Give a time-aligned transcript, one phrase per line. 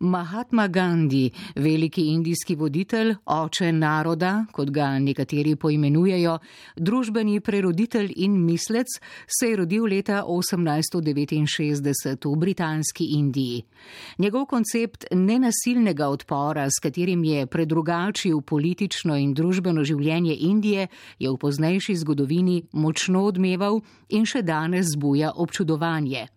[0.00, 6.38] Mahatma Gandhi, veliki indijski voditelj, oče naroda, kot ga nekateri poimenujejo,
[6.76, 8.86] družbeni preroditelj in mislec,
[9.38, 13.64] se je rodil leta 1869 v britanski Indiji.
[14.18, 20.88] Njegov koncept nenasilnega odpora, s katerim je predrugačil politično in družbeno življenje Indije,
[21.18, 26.28] je v poznejši zgodovini močno odmeval in še danes zbuja občudovanje.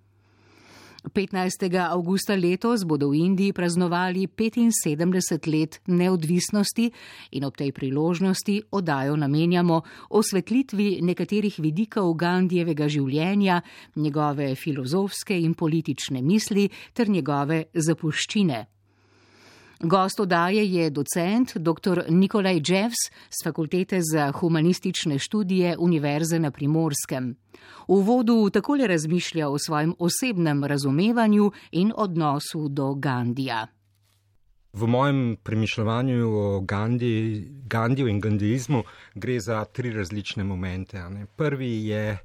[1.04, 1.80] 15.
[1.80, 6.92] avgusta letos bodo v Indiji praznovali 75 let neodvisnosti
[7.32, 13.62] in ob tej priložnosti odajo namenjamo osvetlitvi nekaterih vidikov Gandijevega življenja,
[13.96, 18.79] njegove filozofske in politične misli ter njegove zapuščine.
[19.84, 22.04] Gost odaje je docent dr.
[22.10, 27.36] Nikolaj Jeffs z Fakultete za humanistične študije Univerze na Primorskem.
[27.88, 33.68] V uvodu takole razmišlja o svojem osebnem razumevanju in odnosu do Gandija.
[34.74, 38.84] V mojem premišljanju o Gandhi, Gandiju in gandijizmu
[39.16, 41.04] gre za tri različne momente.
[41.36, 42.18] Prvi je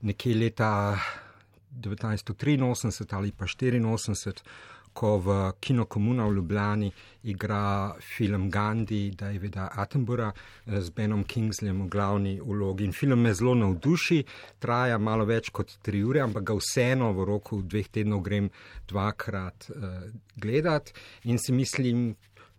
[0.00, 0.98] nekje leta
[1.72, 4.40] 1983 ali pa 1984
[4.96, 6.90] ko v Kino Komuna v Ljubljani
[7.28, 12.86] igra film Gandhi Davida Attenbora eh, z Benom Kingsleyem v glavni vlogi.
[12.88, 14.22] In film me zelo navduši,
[14.58, 18.48] traja malo več kot tri ure, ampak ga vseeno v roku dveh tednov grem
[18.88, 20.08] dvakrat uh,
[20.40, 22.14] gledat in si mislim,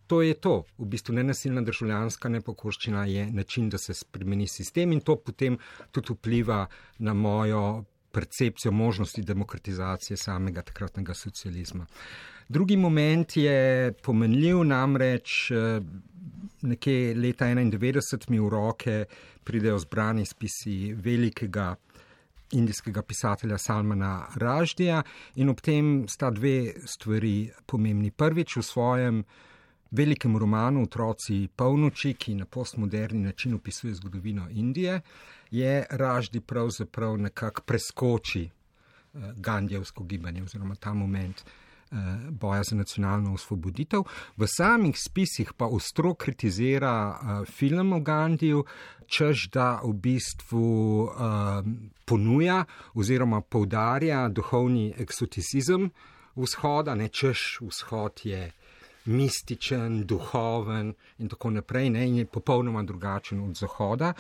[0.08, 5.02] To je to, v bistvu nenasilna državljanska nepokorščina je način, da se spremeni sistem in
[5.04, 5.58] to potem
[5.92, 6.62] tudi vpliva
[7.04, 7.84] na mojo
[8.18, 11.86] percepcijo možnosti demokratizacije samega takratnega socializma.
[12.50, 15.82] Drugi moment je pomenljiv, namreč eh,
[16.62, 19.06] nekje leta 1991 mi v roke
[19.44, 21.76] pridejo zbrani spisi velikega
[22.52, 25.04] indijskega pisatelja Salmana Raždija
[25.36, 28.12] in ob tem sta dve stvari pomembni.
[28.12, 29.24] Prvič v svojem
[29.92, 35.02] velikem romanu Otroci polnoči, ki na postmoderni način opisuje zgodovino Indije,
[35.52, 41.96] je Raždi pravzaprav nekako preskoči eh, Gandjevsko gibanje oziroma ta moment eh,
[42.30, 44.02] boja za nacionalno osvoboditev.
[44.38, 48.66] V samih spisih pa ostro kritizira uh, film o Gandiju,
[49.08, 51.12] čež da v bistvu uh,
[52.06, 55.90] ponuja oziroma poudarja duhovni eksoticizem
[56.36, 58.67] vzhoda, ne čež vzhod je uh,
[59.08, 64.14] mističen, duhoven in tako naprej, ne, in je popolnoma drugačen od Zahoda.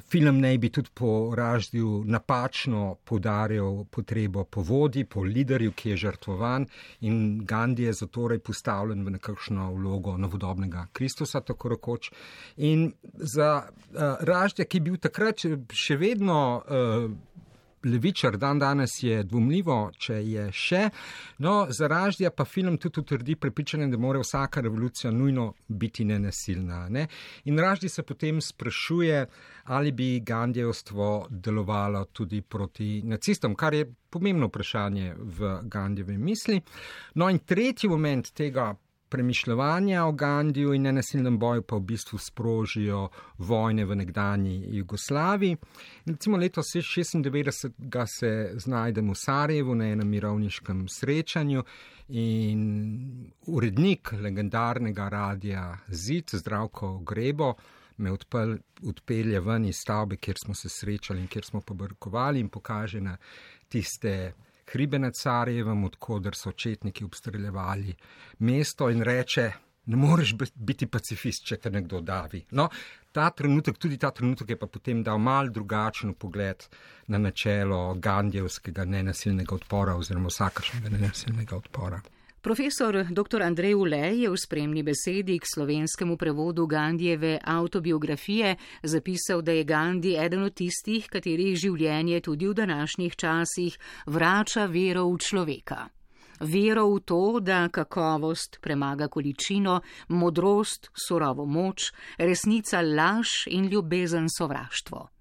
[0.00, 5.96] Film naj bi tudi po raždju napačno podarjal potrebo po vodi, po liderju, ki je
[5.96, 6.66] žrtvovan
[7.00, 12.10] in Gandhi je zatorej postavljen v nekakšno vlogo novodobnega Kristusa, tako rekoč.
[12.56, 17.12] In za uh, raždja, ki je bil takrat še vedno uh,
[17.84, 20.82] levičar dan danes je dvomljivo, če je še.
[21.38, 26.88] No, za raždja pa film tudi utrdi prepričanje, da mora vsaka revolucija nujno biti nenasilna.
[26.88, 27.06] Ne?
[27.44, 29.26] In raždi se potem sprašuje,
[29.64, 36.60] ali bi Gandijevstvo delovalo tudi proti nacistom, kar je pomembno vprašanje v Gandijevi misli.
[37.14, 38.74] No in tretji moment tega
[39.12, 43.08] premišljanja o Gandiju in nenasilnem boju pa v bistvu sprožijo
[43.38, 45.56] vojne v nekdani Jugoslaviji.
[46.06, 51.64] Recimo leto 1996 se znajdemo v Sarajevu na enem mirovniškem srečanju
[52.08, 52.62] in
[53.46, 57.54] urednik legendarnega radija Zid, zdravko Grebo,
[57.96, 58.56] me odpel,
[58.88, 63.16] odpelje ven iz stavbe, kjer smo se srečali in kjer smo pobrkovali in pokaže na
[63.68, 64.32] tiste
[64.72, 67.94] hribe nad Sarajevem, odkuder so očetniki obstreljevali
[68.38, 69.50] mesto in reče,
[69.86, 72.42] ne moreš biti pacifist, če te nekdo davi.
[72.58, 72.68] No,
[73.12, 76.66] ta trenutek, tudi ta trenutek je pa potem dal mal drugačen pogled
[77.06, 82.00] na načelo gandjevskega nenasilnega odpora oziroma vsakršnega nenasilnega odpora.
[82.42, 83.42] Profesor dr.
[83.42, 90.16] Andrej Ulej je v spremni besedi k slovenskemu prevodu Gandijeve autobiografije zapisal, da je Gandhi
[90.18, 93.78] eden od tistih, katerih življenje tudi v današnjih časih
[94.10, 95.86] vrača vero v človeka.
[96.42, 99.78] Vero v to, da kakovost premaga količino,
[100.08, 105.11] modrost, surovo moč, resnica laž in ljubezen sovraštvo.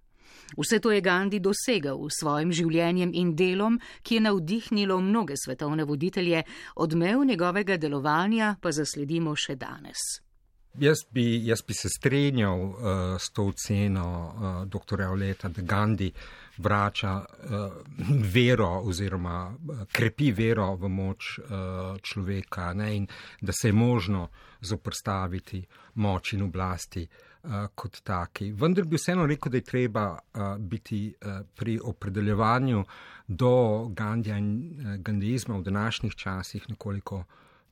[0.57, 5.83] Vse to je Gandhi dosegel s svojim življenjem in delom, ki je navdihnilo mnoge svetovne
[5.83, 6.44] voditelje,
[6.75, 10.30] odmev njegovega delovanja pa zasledimo še danes.
[10.79, 12.75] Jaz bi, jaz bi se strenjal uh,
[13.19, 15.01] s to oceno uh, dr.
[15.01, 16.12] Oleta, da Gandhi
[16.57, 17.25] vrača uh,
[18.33, 23.07] vero oziroma uh, krepi vero v moč uh, človeka ne, in
[23.41, 24.29] da se je možno
[24.62, 28.53] zoprstaviti moči in oblasti uh, kot taki.
[28.53, 32.85] Vendar bi vseeno rekel, da je treba uh, biti uh, pri opredeljevanju
[33.27, 37.24] do Gandija in uh, gandijizma v današnjih časih nekoliko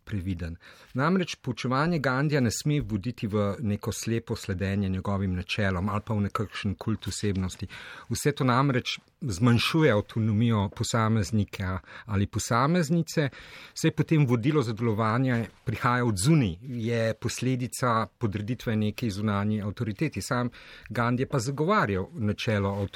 [0.09, 0.57] previden.
[0.93, 6.25] Namreč poučevanje Gandija ne sme voditi v neko slepo sledenje njegovim načelom ali pa v
[6.27, 7.67] nekakšen kult osebnosti.
[8.09, 13.29] Vse to namreč zmanjšuje avtonomijo posameznika ali posameznice,
[13.73, 20.21] se je potem vodilo za delovanje, prihaja od zuni, je posledica podreditve neki zunanji avtoriteti.
[20.21, 20.49] Sam
[20.89, 22.87] Gandhi je pa zagovarjal načelo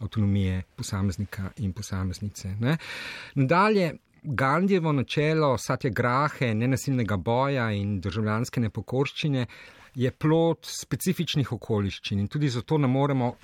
[0.00, 2.48] avtonomije posameznika in posameznice.
[2.60, 2.76] Ne?
[3.34, 3.92] Nadalje,
[4.24, 9.46] Gandhijevo načelo satje grahe, nenasilnega boja in državljanske nepokorščine
[9.94, 13.34] je plot specifičnih okoliščin in tudi zato ne moremo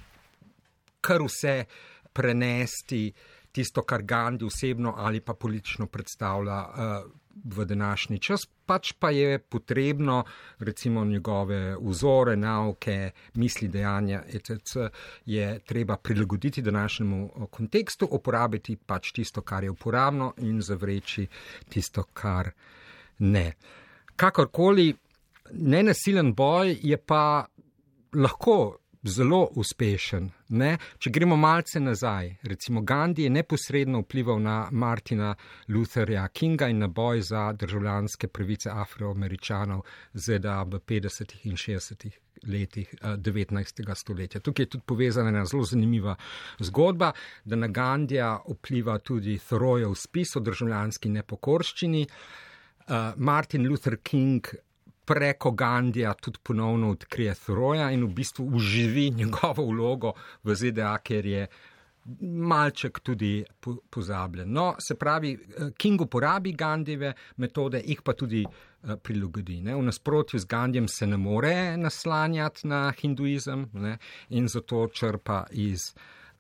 [1.00, 1.64] kar vse
[2.12, 3.12] prenesti,
[3.52, 7.10] tisto, kar Gandhi osebno ali pa politično predstavlja uh,
[7.44, 10.24] v današnji čas, pač pa je potrebno
[10.58, 14.88] recimo njegove vzore, nauke, misli, dejanja, etc.
[15.26, 21.26] je treba prilagoditi današnjemu kontekstu, uporabiti pač tisto, kar je uporabno in zavreči
[21.68, 22.50] tisto, kar
[23.18, 23.52] ne.
[24.16, 24.94] Kakorkoli,
[25.52, 27.46] nenasilen boj je pa
[28.14, 30.30] lahko zelo uspešen.
[30.48, 30.76] Ne?
[30.98, 35.34] Če gremo malce nazaj, recimo Gandhi je neposredno vplival na Martina
[35.68, 39.82] Lutherja Kinga in na boj za državljanske pravice afroameričanov
[40.14, 41.36] ZDA v 50.
[41.44, 42.10] in 60.
[42.46, 43.90] letih 19.
[43.90, 44.40] Eh, stoletja.
[44.40, 46.16] Tukaj je tudi povezana ena zelo zanimiva
[46.58, 47.12] zgodba,
[47.44, 52.06] da na Gandija vpliva tudi Thoreaujev spis o državljanski nepokorščini.
[52.80, 54.46] Uh, Martin Luther King
[55.10, 60.12] preko Gandija tudi ponovno odkrije Throja in v bistvu uživi njegovo vlogo
[60.42, 61.46] v ZDA, ker je
[62.20, 63.44] malček tudi
[63.90, 64.52] pozabljen.
[64.52, 65.38] No, se pravi,
[65.78, 69.60] King uporabi Gandijeve metode, jih pa tudi eh, prilagodi.
[69.60, 69.74] Ne.
[69.74, 73.98] V nasprotju z Gandijem se ne more naslanjati na hinduizem ne,
[74.28, 75.90] in zato črpa iz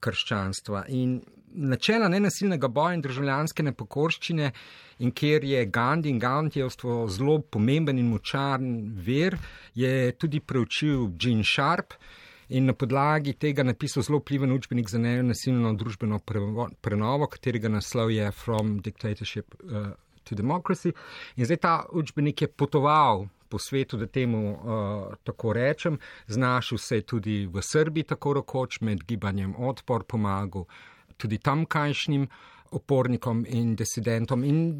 [0.00, 0.84] krščanstva.
[0.88, 1.20] In
[1.54, 4.52] načela nenasilnega boja in državljanske nepokorščine,
[5.00, 9.36] in kjer je Gandhi in Gandhijevstvo zelo pomemben in močan ver,
[9.74, 11.94] je tudi preučil Jean Sharp.
[12.50, 16.18] In na podlagi tega napisal zelo vpliven učbenik za nenasilno družbeno
[16.82, 19.92] prenovo, katerega naslov je From Dictatorship uh,
[20.24, 20.92] to Democracy.
[21.36, 26.96] In zdaj ta učbenik je potoval po svetu, da temu uh, tako rečem, znašel se
[26.96, 30.66] je tudi v Srbiji, tako rekoč, med gibanjem odpor, pomagal
[31.20, 32.26] tudi tamkajšnjim
[32.70, 34.44] opornikom in disidentom.
[34.44, 34.74] In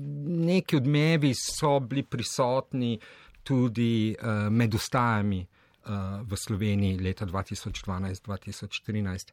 [0.46, 3.00] neki odmevi so bili prisotni
[3.42, 5.46] tudi uh, med ustajami.
[5.80, 9.32] Uh, v Sloveniji leta 2012-2014.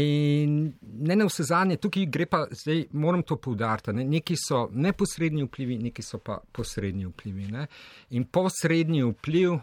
[0.00, 4.72] In ne na vse zadnje, tukaj gre pa, zdaj moram to poudariti, ne, neki so
[4.72, 7.46] neposredni vplivi, neki so pa posredni vplivi.
[7.52, 7.66] Ne.
[8.16, 9.60] In posredni vpliv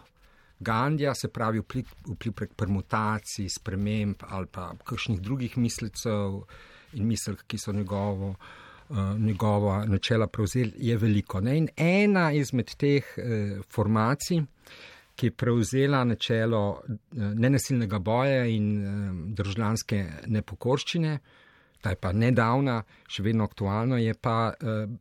[0.61, 6.47] Gandija, se pravi vpliv, vpliv prek permutacij, sprememb ali pa kakšnih drugih mislicov, uh,
[6.93, 8.35] in misel, ki so njegovo,
[8.89, 11.41] uh, njegova načela prevzeli, je veliko.
[11.41, 11.57] Ne?
[11.57, 14.41] In ena izmed teh uh, formacij,
[15.15, 16.97] ki je prevzela načelo uh,
[17.33, 21.19] nenasilnega boja in uh, državljanske nepokorščine,
[21.81, 24.55] ta je pa nedavna, še vedno aktualna, je pa uh,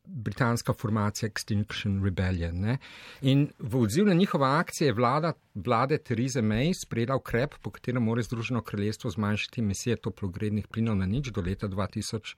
[0.07, 2.61] britanska formacija Extinction Rebellion.
[2.63, 2.79] Ne?
[3.27, 8.03] In v odziv na njihove akcije je vlada, vlade Therese May sprejela ukrep, po katerem
[8.05, 12.35] mora Združeno kraljestvo zmanjšati emisije toplogrednih plinov na nič do leta 2050.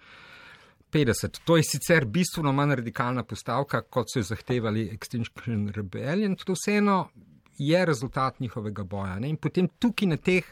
[1.44, 7.08] To je sicer bistveno manj radikalna postavka, kot so jo zahtevali Extinction Rebellion, to vseeno
[7.60, 9.18] je rezultat njihovega boja.
[9.18, 9.28] Ne?
[9.28, 10.44] In potem tukaj na teh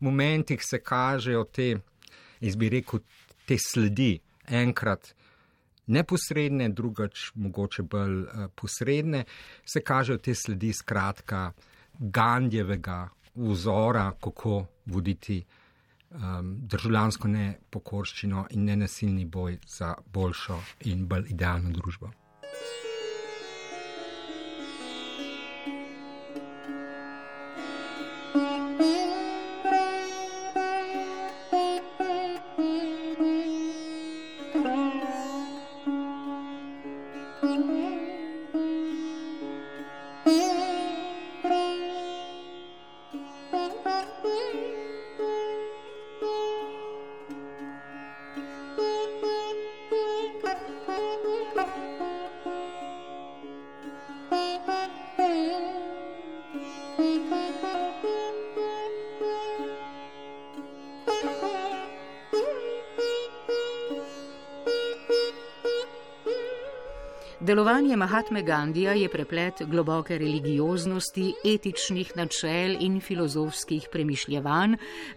[0.00, 1.76] momentih se kažejo te,
[2.40, 3.00] jaz bi rekel,
[3.46, 5.14] te sledi, enkrat
[5.86, 9.24] neposredne, drugač mogoče bolj uh, posredne,
[9.64, 11.52] se kažejo te sledi skratka
[11.98, 15.38] Gandjevega vzora, kako voditi
[16.10, 20.60] um, državljansko nepokorščino in nenasilni boj za boljšo
[20.92, 22.12] in bolj idealno družbo.
[67.46, 74.74] Delovanje Mahatme Gandija je preplet globoke religioznosti, etičnih načel in filozofskih premišljevanj,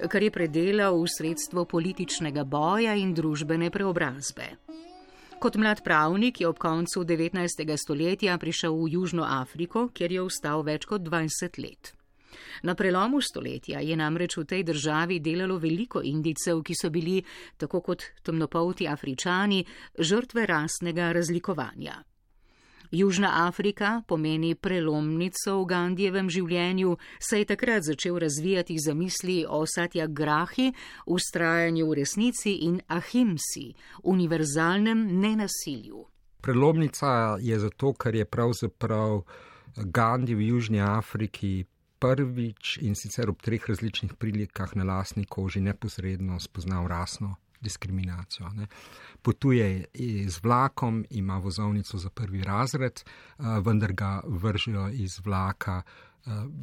[0.08, 4.46] kar je predelal v sredstvo političnega boja in družbene preobrazbe.
[5.40, 7.78] Kot mlad pravnik je ob koncu 19.
[7.78, 11.94] stoletja prišel v Južno Afriko, kjer je ostal več kot 20 let.
[12.64, 17.24] Na prelomu stoletja je namreč v tej državi delalo veliko indicev, ki so bili,
[17.58, 19.66] tako kot temnopolti afričani,
[19.98, 21.98] žrtve rasnega razlikovanja.
[22.92, 30.08] Južna Afrika pomeni prelomnico v Gandijevem življenju, saj je takrat začel razvijati zamisli o Satya
[30.08, 30.72] Grahi,
[31.06, 33.68] ustrajanju v resnici in ahimsi,
[34.04, 36.06] univerzalnem nenasilju.
[36.42, 39.22] Prelomnica je zato, ker je pravzaprav
[39.76, 41.68] Gandhi v Južni Afriki
[42.00, 48.50] prvič in sicer ob treh različnih prilikah na lastni koži neposredno spoznal rasno diskriminacijo.
[48.50, 48.68] Ne.
[49.22, 49.86] Potuje
[50.28, 53.04] z vlakom, ima vozovnico za prvi razred,
[53.38, 55.82] vendar ga vržejo iz vlaka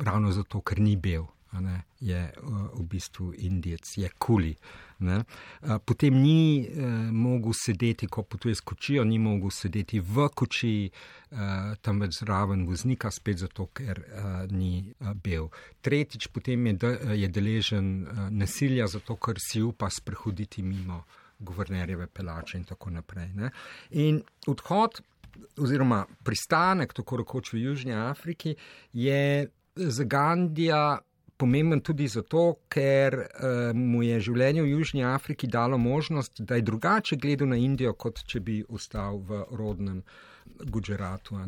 [0.00, 2.32] ravno zato, ker ni bel ne, je eh,
[2.74, 4.56] v bistvu Indijec, je kuli.
[4.98, 5.24] Ne.
[5.62, 10.90] Eh, potem ni eh, mogel sedeti, ko potuje s kočijo, ni mogel sedeti v kočiji,
[10.90, 15.50] eh, temveč zraven voznika, spet zato, ker eh, ni eh, bil.
[15.80, 21.04] Tretjič, potem je, de, je deležen eh, nasilja, zato ker si upa sprehoditi mimo
[21.38, 23.28] guvernerjeve pelače in tako naprej.
[23.34, 23.52] Ne.
[23.90, 25.02] In odhod.
[25.60, 28.54] Oziroma, pristanek, tako rekoč v Južni Afriki,
[28.96, 30.98] je za Gandija
[31.36, 36.64] pomemben tudi zato, ker uh, mu je življenje v Južni Afriki dalo možnost, da je
[36.66, 40.02] drugače gledal na Indijo, kot če bi ostal v rodnem
[40.64, 41.38] Gujaratu.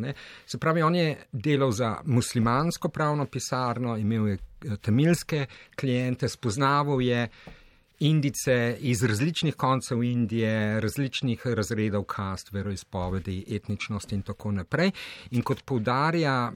[0.47, 7.02] Se pravi, on je delal za muslimansko pravno pisarno, imel je eh, tamilske klijente, spoznaval
[7.02, 7.28] je
[7.98, 14.90] indice iz različnih koncev Indije, različnih razredov kast, veroizpovedi, etničnosti in tako naprej.
[15.30, 16.52] In kot poudarja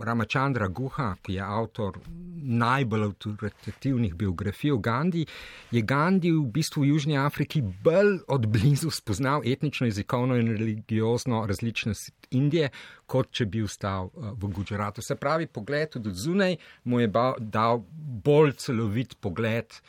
[0.00, 1.98] Ramachandra Guha, ki je avtor
[2.42, 5.26] najbolj autoritativnih biografij o Gandhi,
[5.70, 11.46] je Gandhi v bistvu v Južni Afriki bolj od blizu spoznal etnično, jezikovno in religiozno
[11.46, 12.68] različnost Indije,
[13.06, 15.02] kot če bi ostal uh, v Gujaratu.
[15.02, 17.82] Se pravi, pogled tudi zunaj mu je dal
[18.24, 19.80] bolj celovit pogled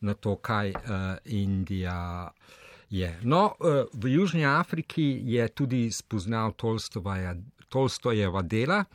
[0.00, 0.80] na to, kaj uh,
[1.24, 2.30] Indija
[2.90, 3.18] je.
[3.22, 6.52] No, uh, v Južni Afriki je tudi spoznal
[7.68, 8.84] Tolstojeva dela.
[8.84, 8.94] Uh,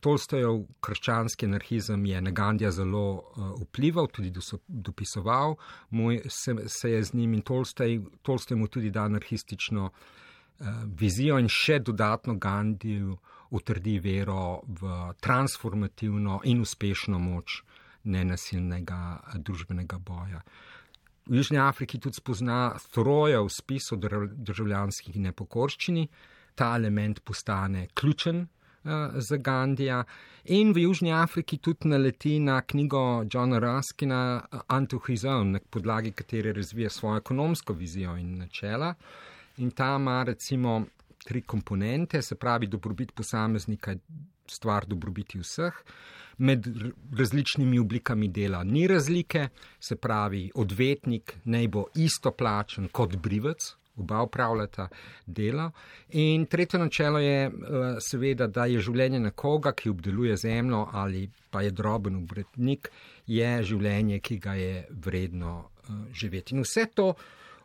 [0.00, 3.22] Tolstojev krščanski anarhizem je na Gandija zelo
[3.62, 4.32] vplival, tudi
[4.66, 5.54] dopisoval
[6.28, 9.90] se, se je z njim in Tolstoj, Tolstoj mu tudi da anarhistično
[10.84, 13.16] vizijo in še dodatno Gandiju
[13.50, 17.62] utrdi vero v transformativno in uspešno moč
[18.04, 20.42] nenasilnega družbenega boja.
[21.30, 26.08] V Južni Afriki tudi spozna stroje v spisu državljanskih nepokorščini,
[26.54, 30.04] ta element postane ključen uh, za Gandija.
[30.44, 36.90] In v Južni Afriki tudi naleti na knjigo Johna Ruskina Antuhizon, na podlagi katere razvija
[36.90, 38.94] svojo ekonomsko vizijo in načela.
[39.58, 40.86] In ta ima recimo
[41.24, 43.94] tri komponente, se pravi dobrobit posameznika,
[44.50, 45.82] stvar dobrobiti vseh.
[46.38, 46.66] Med
[47.18, 49.48] različnimi oblikami dela ni razlike,
[49.80, 54.88] se pravi, odvetnik naj bo isto plačen kot brivec, oba upravljata
[55.26, 55.70] delo.
[56.10, 57.52] In tretje načelo je eh,
[58.00, 62.90] seveda, da je življenje nekoga, ki obdeluje zemljo ali pa je droben obretnik,
[63.26, 66.54] je življenje, ki ga je vredno eh, živeti.
[66.54, 67.12] In vse to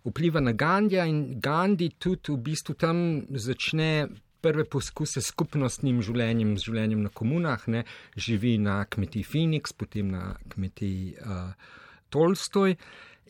[0.06, 3.00] vpliva na Gandija in Gandhi tudi v bistvu tam
[3.30, 4.08] začne
[4.46, 7.82] prve poskuse s skupnostnim življenjem, z življenjem na komunah, ne,
[8.14, 11.74] živi na kmetiji Phoenix, potem na kmetiji uh,
[12.14, 12.78] Tolstoj.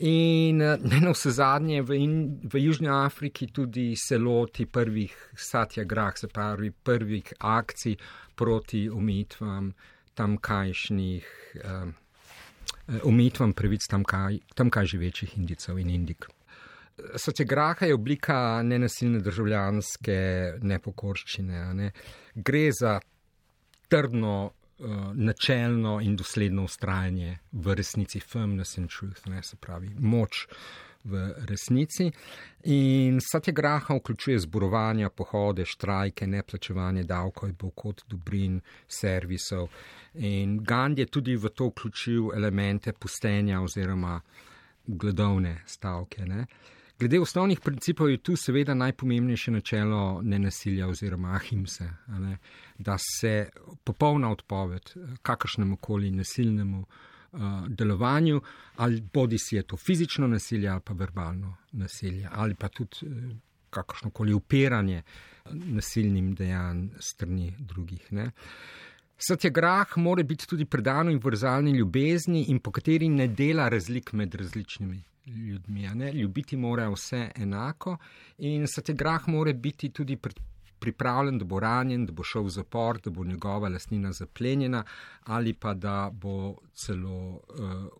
[0.04, 2.02] In ne na vse zadnje, v,
[2.52, 7.96] v Južni Afriki tudi se loti prvih satja grah, se pravi prvih akcij
[8.36, 9.72] proti omejitvam
[10.20, 11.30] tamkajšnjih,
[11.64, 16.28] uh, omejitvam pravic tamkaj, tamkaj živečih indicev in indik.
[17.16, 20.18] Satyagraha je oblika nenasilne državljanske
[20.62, 21.64] nepokorščine.
[21.74, 21.92] Ne?
[22.36, 23.00] Gre za
[23.92, 24.36] trdno,
[24.80, 29.44] uh, načelno in dosledno ustrajanje v resnici, firmness and truth, ne?
[29.44, 30.48] se pravi moč
[31.06, 32.12] v resnici.
[32.64, 39.68] In Satyagraha vključuje zborovanja, pohode, štrajke, neplačevanje davkov, bojkot dobrin, servisov.
[40.14, 44.22] In Gandhi je tudi v to vključil elemente postenja oziroma
[44.88, 46.26] gledovne stavke.
[46.26, 46.46] Ne?
[47.00, 52.38] Glede osnovnih principov je tu seveda najpomembnejše načelo nenasilja oziroma ahimse, ne?
[52.78, 53.50] da se
[53.84, 54.82] popolna odpoved
[55.22, 58.42] kakršnemu koli nasilnemu uh, delovanju,
[58.76, 63.36] ali bodi si je to fizično nasilje ali pa verbalno nasilje, ali pa tudi uh,
[63.70, 65.04] kakršno koli upiranje
[65.52, 68.08] nasilnim dejanj strani drugih.
[68.12, 68.32] Ne?
[69.18, 74.14] Satya Grah mora biti tudi predano in vrzalni ljubezni in po kateri ne dela razlik
[74.14, 76.12] med različnimi ljudmi.
[76.14, 77.98] Ljubiti morajo vse enako
[78.38, 80.18] in satyagrah mora biti tudi
[80.80, 84.84] pripravljen, da bo ranjen, da bo šel v zapor, da bo njegova lasnina zaplenjena
[85.24, 87.40] ali pa da bo celo uh,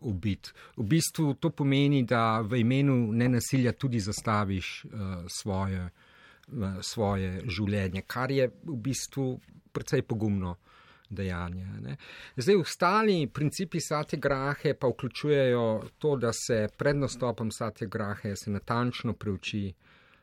[0.02, 0.54] ubit.
[0.78, 4.92] V bistvu to pomeni, da v imenu nenasilja tudi zastaviš uh,
[5.28, 5.90] svoje,
[6.48, 9.40] uh, svoje življenje, kar je v bistvu
[9.74, 10.56] precej pogumno.
[11.10, 11.98] Dejanje,
[12.38, 18.52] Zdaj, ostali principi sate grahe pa vključujejo to, da se pred nastopom sate grahe se
[18.52, 19.74] natančno preuči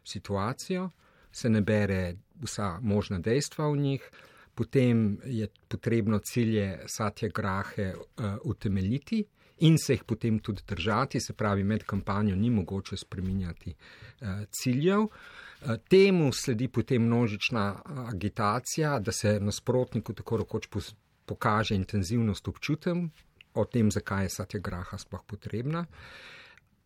[0.04, 0.90] situacijo,
[1.32, 4.10] se ne bere vsa možna dejstva v njih,
[4.54, 9.24] potem je potrebno cilje satje grahe uh, utemeljiti
[9.58, 15.06] in se jih potem tudi držati, se pravi, med kampanjo ni mogoče spreminjati uh, ciljev.
[15.62, 20.68] Uh, temu sledi potem množična agitacija, da se nasprotniku tako rekoč
[21.26, 23.10] pokaže intenzivnost občutem
[23.54, 25.86] o tem, zakaj je satje graha sploh potrebna.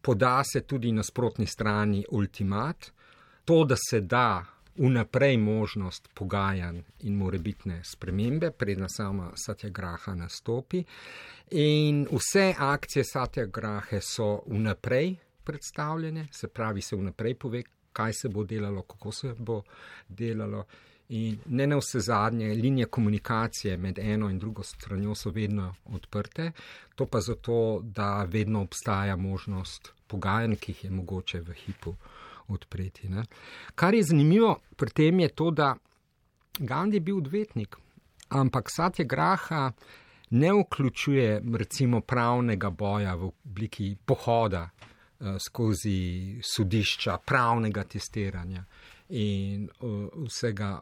[0.02, 2.90] Poda se tudi nasprotni strani ultimat,
[3.44, 4.44] to, da se da
[4.78, 10.84] vnaprej možnost pogajanj in morebitne spremembe, predna sama Satya Graha nastopi.
[11.50, 15.16] In vse akcije Satya Grahe so vnaprej
[16.30, 17.62] se pravi, se vnaprej pove,
[17.96, 19.62] kaj se bo delalo, kako se bo
[20.08, 20.64] delalo.
[21.08, 26.50] In ne na vse zadnje, linije komunikacije med eno in drugo stranjo so vedno odprte,
[26.94, 31.94] to pa zato, da vedno obstaja možnost pogajanj, ki jih je mogoče v hipu
[32.48, 33.08] odpreti.
[33.08, 33.22] Ne.
[33.74, 35.76] Kar je zanimivo pri tem je to, da
[36.58, 37.76] Gandhi je bil odvetnik,
[38.28, 39.72] ampak Satya Graha
[40.30, 44.68] ne vključuje recimo pravnega boja v obliki pohoda
[45.38, 48.64] skozi sodišča, pravnega testiranja
[49.08, 50.80] in uh, vsega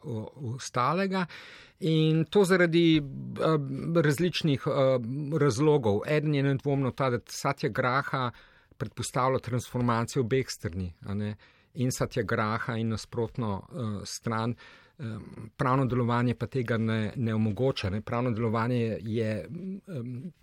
[0.54, 1.26] ostalega.
[1.80, 4.66] In to zaradi uh, različnih
[5.40, 6.00] razlogov.
[6.06, 8.30] Eden je nedvomno ta, da Satya Graha
[8.76, 10.92] predpostavlja transformacijo obeh strani
[11.74, 13.62] in satja graha in nasprotno
[14.04, 14.54] stran.
[15.56, 17.90] Pravno delovanje pa tega ne, ne omogoča.
[17.90, 18.00] Ne.
[18.00, 19.48] Pravno delovanje je,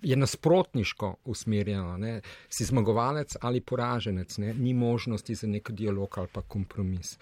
[0.02, 1.98] je nasprotniško usmerjeno.
[1.98, 2.22] Ne.
[2.50, 4.54] Si zmagovalec ali poraženec, ne.
[4.54, 7.18] ni možnosti za nek dialog ali pa kompromis.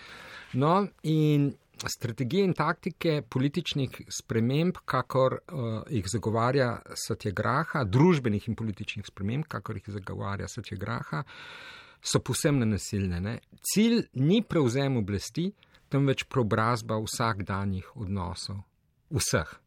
[0.53, 1.53] No, in
[1.87, 9.45] strategije in taktike političnih sprememb, kakor uh, jih zagovarja Satya Graha, družbenih in političnih sprememb,
[9.47, 11.23] kakor jih zagovarja Satya Graha,
[12.01, 13.21] so posebno nasilne.
[13.21, 13.37] Ne?
[13.73, 15.51] Cilj ni prevzem oblasti,
[15.89, 18.61] temveč preobrazba vsakdanjih odnosov,
[19.09, 19.57] vseh,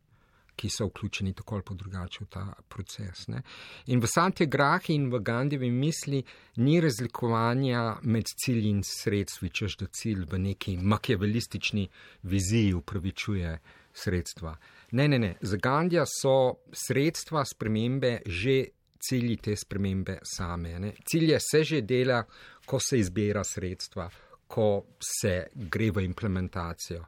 [0.57, 3.27] ki so vključeni tako ali drugače v ta proces.
[3.29, 3.43] Ne?
[3.87, 6.23] In v Sante Grahi in v Gandhijevi misli
[6.57, 11.89] ni razlikovanja med cilji in sredstvi, čež da cilj v neki makjavelistični
[12.23, 13.59] viziji upravičuje
[13.93, 14.57] sredstva.
[14.93, 15.35] Ne, ne, ne.
[15.41, 18.65] Za Gandija so sredstva spremembe že
[19.03, 20.79] cilji te spremembe same.
[20.79, 20.93] Ne.
[21.05, 22.23] Cilje se že dela,
[22.67, 24.11] ko se izbira sredstva,
[24.53, 27.05] ko se gre v implementacijo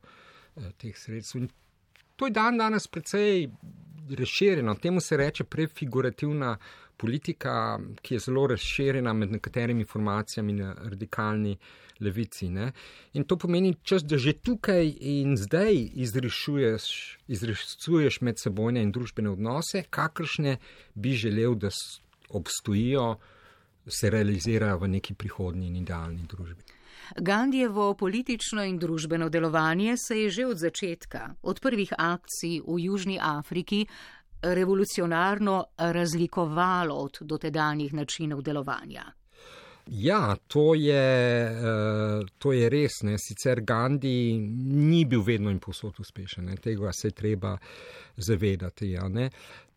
[0.57, 1.42] eh, teh sredstv.
[1.42, 1.48] In
[2.16, 3.48] to je dan danes precej
[4.11, 4.74] razširjeno.
[4.74, 6.57] Temu se reče prefigurativna
[6.96, 11.57] politika, ki je zelo razširjena med nekaterimi formacijami na radikalni
[12.00, 12.48] levici.
[12.48, 12.72] Ne?
[13.12, 15.74] In to pomeni, čas, da že tukaj in zdaj
[16.07, 16.87] izrešuješ,
[17.28, 20.57] izrešuješ medsebojne in družbene odnose, kakršne
[20.94, 21.70] bi želel, da
[22.28, 23.16] obstojijo,
[23.87, 26.62] se realizirajo v neki prihodnji in idealni družbi.
[27.16, 33.18] Gandhijevo politično in družbeno delovanje se je že od začetka, od prvih akcij v Južni
[33.22, 33.86] Afriki,
[34.42, 39.04] revolucionarno razlikovalo od dotedanjih načinov delovanja.
[39.86, 43.02] Ja, to je, uh, to je res.
[43.02, 43.18] Ne.
[43.18, 46.56] Sicer Gandhi ni bil vedno in posod uspešen, ne.
[46.56, 47.58] tega se je treba
[48.16, 48.90] zavedati.
[48.90, 49.08] Ja,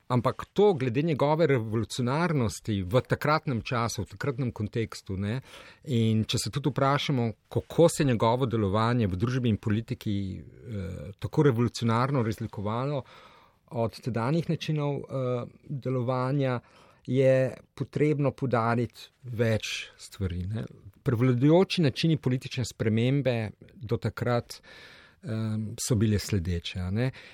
[0.07, 5.41] Ampak to, glede njegove revolucionarnosti v takratnem času, v takratnem kontekstu, ne,
[5.83, 11.11] in če se tudi vprašamo, kako se je njegovo delovanje v družbi in politiki eh,
[11.19, 13.03] tako revolucionarno razlikovalo
[13.75, 16.59] od tedanjih načinov eh, delovanja,
[17.07, 20.43] je potrebno podariti več stvari.
[20.51, 20.65] Ne.
[21.03, 23.35] Prevladujoči načini politične spremembe
[23.75, 24.59] do takrat
[25.79, 26.79] so bile sledeče.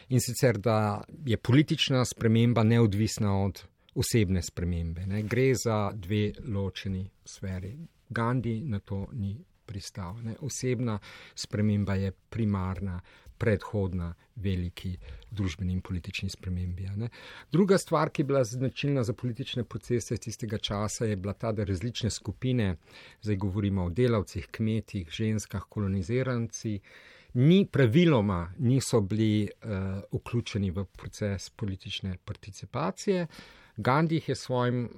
[0.09, 3.63] In sicer, da je politična sprememba neodvisna od
[3.95, 5.05] osebne spremembe.
[5.05, 5.23] Ne?
[5.23, 7.77] Gre za dve ločeni sferi.
[8.09, 10.15] Gandhi na to ni pristal.
[10.23, 10.35] Ne?
[10.39, 10.99] Osebna
[11.35, 13.01] sprememba je primarna,
[13.37, 14.97] predhodna veliki
[15.31, 16.87] družbeni in politični spremembi.
[16.95, 17.09] Ne?
[17.51, 21.63] Druga stvar, ki je bila značilna za politične procese tistega časa, je bila ta, da
[21.63, 22.75] različne skupine,
[23.21, 26.81] zdaj govorimo o delavcih, kmetih, ženskah, kolonizirancih,
[27.33, 33.27] ni praviloma niso bili uh, vključeni v proces politične participacije.
[33.77, 34.89] Gandhi je svojim,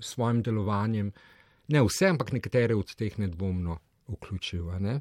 [0.00, 1.12] svojim delovanjem,
[1.68, 4.70] ne vse, ampak nekatere od teh nedvomno vključil.
[4.80, 5.00] Ne?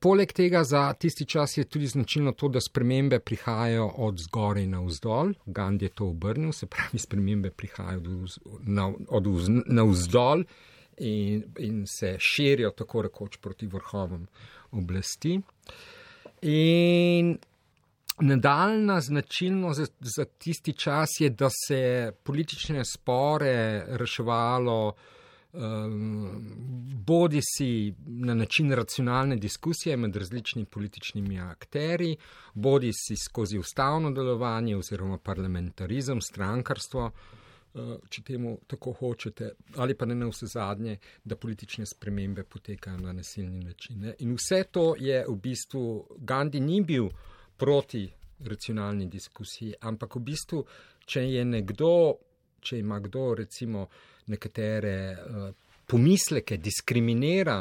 [0.00, 4.80] Poleg tega za tisti čas je tudi značilno to, da spremembe prihajajo od zgoraj na
[4.80, 5.34] vzdolj.
[5.46, 8.02] Gandhi je to obrnil, se pravi, spremembe prihajajo
[9.08, 9.26] od
[9.66, 10.44] navzdolj
[10.98, 14.26] in, in se širijo tako rekoč proti vrhovom
[14.70, 15.40] oblasti.
[16.42, 17.38] In
[18.20, 24.92] nadaljna značilnost za, za tisti čas je, da se politične spore reševalo
[25.52, 26.30] um,
[27.06, 32.16] bodi si na način racionalne diskusije med različnimi političnimi akteri,
[32.54, 37.04] bodi si skozi ustavno delovanje oziroma parlamentarizem, strankarstvo.
[37.04, 37.12] Uh,
[38.08, 43.12] če temu tako hočete, ali pa ne na vse zadnje, da politične spremembe potekajo na
[43.12, 44.00] nasilni način.
[44.00, 44.14] Ne?
[44.24, 45.82] In vse to je v bistvu,
[46.18, 47.08] Gandhi ni bil
[47.56, 48.06] proti
[48.44, 50.64] racionalni diskusiji, ampak v bistvu,
[51.06, 51.92] če je nekdo,
[52.60, 53.86] če ima kdo recimo
[54.26, 55.50] nekatere uh,
[55.86, 57.60] pomisleke, diskriminira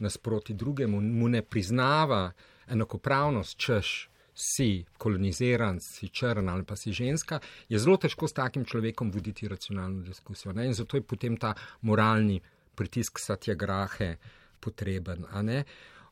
[0.00, 2.32] nasproti drugemu, mu ne priznava
[2.68, 3.94] enakopravnost, češ
[4.34, 9.48] si koloniziran, si črn ali pa si ženska, je zelo težko s takim človekom voditi
[9.48, 10.52] racionalno diskusijo.
[10.52, 10.66] Ne?
[10.66, 12.40] In zato je potem ta moralni
[12.74, 14.16] pritisk satjagrahe
[14.60, 15.26] potreben.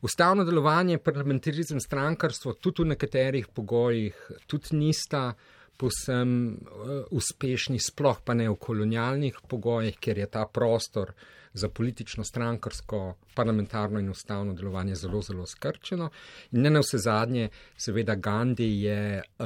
[0.03, 4.15] Ustavno delovanje, parlamentarizem, strankarstvo, tudi v nekaterih pogojih,
[4.47, 5.33] tudi nista
[5.77, 11.13] posem uh, uspešni, sploh pa ne v kolonialnih pogojih, ker je ta prostor
[11.53, 16.09] za politično, strankarsko, parlamentarno in ustavno delovanje zelo, zelo skrčeno.
[16.51, 19.45] In ne na vse zadnje, seveda Gandhi je uh,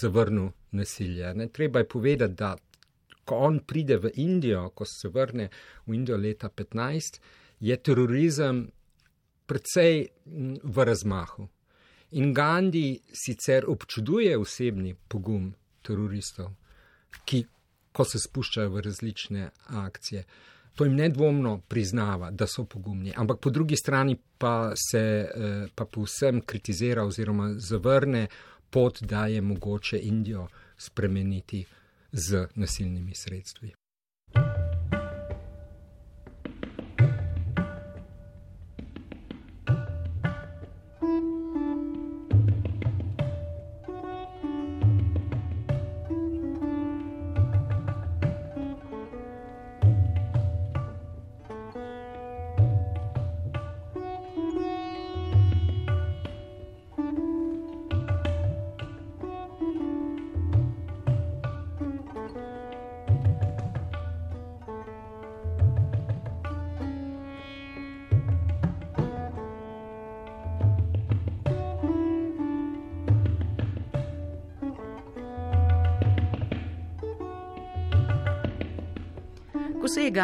[0.00, 1.34] zavrnil nasilje.
[1.34, 1.48] Ne?
[1.48, 2.56] Treba je povedati, da
[3.24, 5.48] ko on pride v Indijo, ko se vrne
[5.86, 7.20] v Indijo leta 15,
[7.60, 8.66] je terorizem
[9.46, 10.08] precej
[10.62, 11.48] v razmahu.
[12.16, 15.50] In Gandhi sicer občuduje osebni pogum
[15.84, 16.50] teroristov,
[17.24, 17.42] ki,
[17.92, 19.48] ko se spuščajo v različne
[19.84, 20.24] akcije,
[20.76, 25.84] to jim nedvomno priznava, da so pogumni, ampak po drugi strani pa se eh, pa
[25.84, 28.26] povsem kritizira oziroma zavrne
[28.70, 31.64] pot, da je mogoče Indijo spremeniti
[32.12, 33.72] z nasilnimi sredstvi.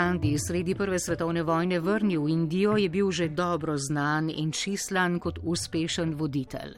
[0.02, 5.20] Gandhi sredi Prve svetovne vojne vrnil v Indijo, je bil že dobro znan in čislan
[5.22, 6.74] kot uspešen voditelj.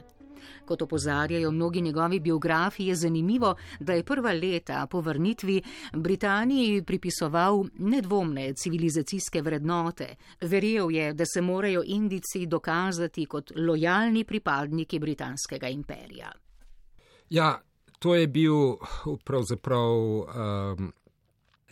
[0.65, 5.61] Kot opozarjajo mnogi njegovi biografi, je zanimivo, da je prva leta po vrnitvi
[5.93, 10.15] Britaniji pripisoval nedvomne civilizacijske vrednote.
[10.41, 16.31] Verjel je, da se morajo Indici dokazati kot lojalni pripadniki britanskega imperija.
[17.29, 17.61] Ja,
[17.99, 18.77] to je bil
[19.25, 19.97] pravzaprav.
[20.77, 20.93] Um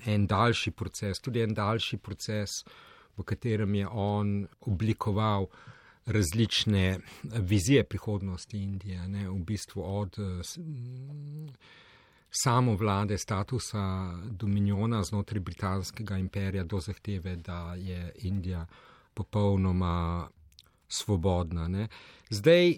[0.05, 2.49] en daljši proces, tudi en daljši proces,
[3.17, 5.47] v katerem je on oblikoval
[6.05, 10.17] različne vizije prihodnosti Indije, ne, v bistvu od
[12.33, 18.65] samo vlade statusa dominiona znotraj britanskega imperija do zahteve, da je Indija
[19.13, 20.27] popolnoma
[20.87, 21.67] svobodna.
[21.67, 21.87] Ne.
[22.29, 22.77] Zdaj,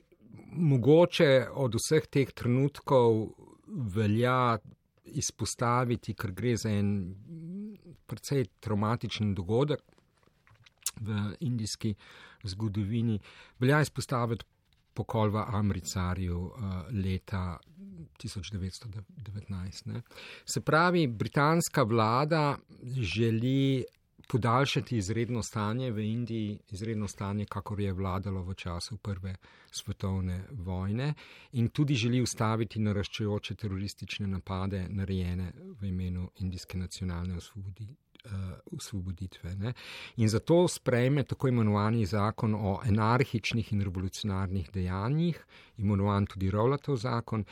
[0.52, 3.30] mogoče od vseh teh trenutkov
[3.68, 4.58] velja
[5.06, 6.90] izpostaviti, ker gre za en
[8.08, 9.82] precej traumatičen dogodek
[11.02, 11.94] v indijski
[12.44, 13.20] zgodovini.
[13.60, 14.46] Velja izpostaviti
[14.96, 16.54] pokol v Amricarju uh,
[16.96, 17.58] leta
[18.24, 19.86] 1919.
[19.92, 20.02] Ne.
[20.46, 22.58] Se pravi, britanska vlada
[22.96, 23.84] želi
[24.28, 29.36] podaljšati izredno stanje v Indiji, izredno stanje, kakor je vladalo v času Prve
[29.72, 31.14] svetovne vojne,
[31.52, 37.38] in tudi želi ustaviti naraščajoče teroristične napade, narejene v imenu Indijske nacionalne
[38.72, 39.56] osvoboditve.
[39.56, 39.74] Ne.
[40.16, 45.46] In zato sprejme tako imenovani zakon o anarhičnih in revolucionarnih dejanjih,
[45.78, 47.46] imenovan tudi Rowlatov zakon.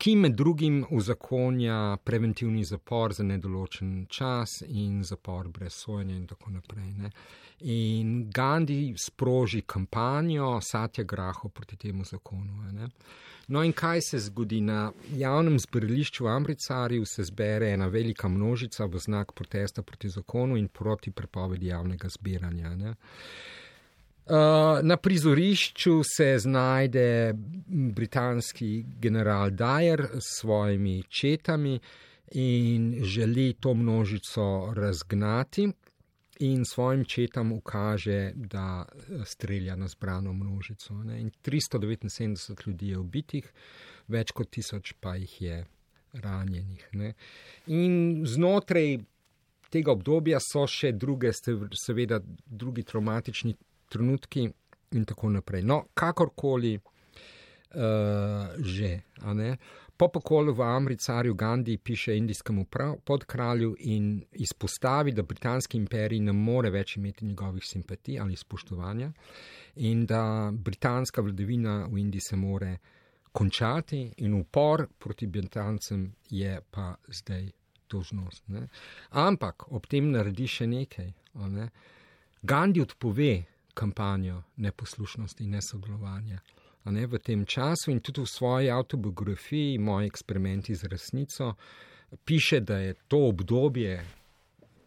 [0.00, 6.50] Ki med drugim uzakonja preventivni zapor za nedoločen čas in zapor brez sojenja in tako
[6.50, 6.92] naprej.
[6.92, 7.10] Ne.
[7.60, 12.72] In Gandhi sproži kampanjo Satya Graho proti temu zakonu.
[12.72, 12.88] Ne.
[13.48, 17.04] No, in kaj se zgodi na javnem zbirališču v Amricarju?
[17.04, 22.74] Se zbere ena velika množica v znak protesta proti zakonu in proti prepovedi javnega zbiranja.
[22.76, 22.94] Ne.
[24.30, 24.36] Uh,
[24.82, 27.34] na prizorišču se znajde
[27.66, 31.80] britanski general Dyer s svojimi četami
[32.30, 35.72] in želi to množico razgnati
[36.38, 40.94] in svojim četam ukaže, da eh, strelja na zbrano množico.
[40.94, 41.20] Ne.
[41.20, 43.52] In 379 ljudi je ubitih,
[44.08, 45.64] več kot tisoč pa jih je
[46.12, 46.88] ranjenih.
[46.92, 47.12] Ne.
[47.66, 48.98] In znotraj
[49.70, 51.32] tega obdobja so še druge,
[51.84, 53.54] seveda, drugi traumatični
[53.90, 54.46] trenutki
[54.96, 55.62] in tako naprej.
[55.66, 59.00] No, kakorkoli uh, že.
[60.00, 62.64] Po pokolu v Amricarju Gandhi piše indijskemu
[63.04, 69.12] podkralju in izpostavi, da britanski imperij ne more več imeti njegovih simpatij ali spoštovanja
[69.76, 72.78] in da britanska vladavina v Indiji se more
[73.32, 77.50] končati in upor proti Britancem je pa zdaj
[77.90, 78.48] dožnost.
[78.48, 78.68] Ne?
[79.10, 81.12] Ampak ob tem naredi še nekaj.
[81.34, 81.68] Ne?
[82.42, 86.40] Gandhi odpove kampanjo neposlušnosti in nesodelovanja
[86.84, 91.54] ne, v tem času in tudi v svoji autobiografiji, moji eksperimenti z resnico,
[92.24, 94.04] piše, da je to obdobje,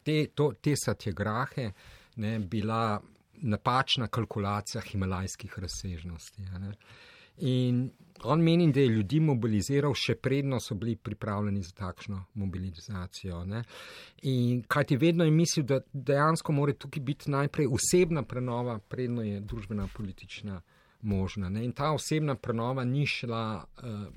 [0.04, 1.72] te, to, te satjegrahe,
[2.16, 3.02] ne, bila
[3.44, 6.44] napačna kalkulacija himalajskih razsežnosti.
[7.38, 7.90] In
[8.24, 13.44] on meni, da je ljudi mobiliziral, še predno so bili pripravljeni za takšno mobilizacijo.
[14.68, 19.40] Kaj ti vedno je mislil, da dejansko mora tukaj biti najprej osebna prenova, predno je
[19.40, 20.62] družbena politična
[21.02, 21.50] možna.
[21.50, 21.66] Ne?
[21.66, 24.08] In ta osebna prenova ni, šla, uh,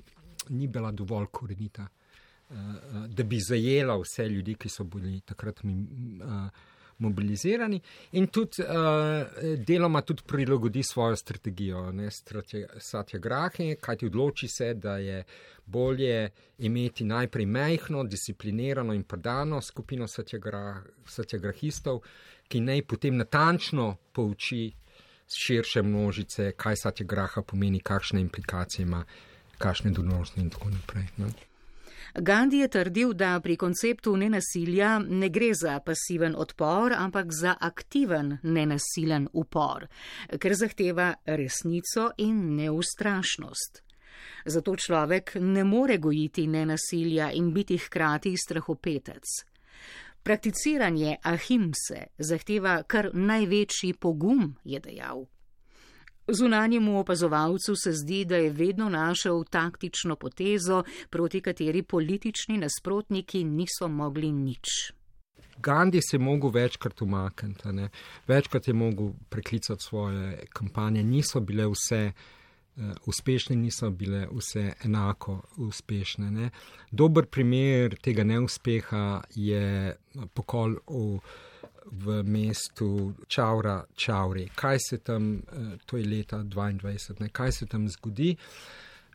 [0.49, 2.55] ni bila dovolj korenita, uh,
[3.07, 5.81] da bi zajela vse ljudi, ki so bili takrat mi,
[6.23, 6.47] uh,
[6.97, 7.81] mobilizirani,
[8.11, 8.67] in tudi uh,
[9.57, 11.91] deloma tudi prilagodi svojo strategijo,
[12.79, 15.23] Satya Grahe, kajti odloči se, da je
[15.65, 20.07] bolje imeti najprej mehko, disciplinirano in predano skupino
[21.05, 22.01] Satyagrahistov,
[22.47, 24.71] ki naj potem natančno pouči
[25.35, 29.03] širše množice, kaj satje graha pomeni, kakšne implikacije ima,
[29.57, 31.07] kakšne donosne in tako naprej.
[31.17, 31.31] Ne?
[32.19, 38.37] Gandhi je trdil, da pri konceptu nenasilja ne gre za pasiven odpor, ampak za aktiven
[38.43, 39.85] nenasilen upor,
[40.39, 43.83] ker zahteva resnico in neustrašnost.
[44.45, 49.23] Zato človek ne more gojiti nenasilja in biti hkrati strahopetec.
[50.23, 55.27] Prakticiranje ahimse zahteva kar največji pogum, je dejal.
[56.27, 63.87] Zunanjemu opazovalcu se zdi, da je vedno našel taktično potezo, proti kateri politični nasprotniki niso
[63.87, 64.93] mogli nič.
[65.57, 67.69] Gandhi se je mogel večkrat umakniti,
[68.27, 72.11] večkrat je mogel preklicati svoje kampanje, niso bile vse.
[72.77, 76.31] Eh, uspešne niso bile vse enako uspešne.
[76.31, 76.49] Ne.
[76.91, 79.95] Dober primer tega neuspeha je
[80.33, 81.17] pokol v,
[81.91, 84.49] v mestu Čaura Čauri.
[84.55, 88.35] Kaj se tam, eh, to je leta 22, ne, kaj se tam zgodi?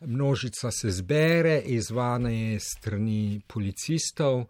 [0.01, 4.45] Množica se zbere, izvane je strani policistov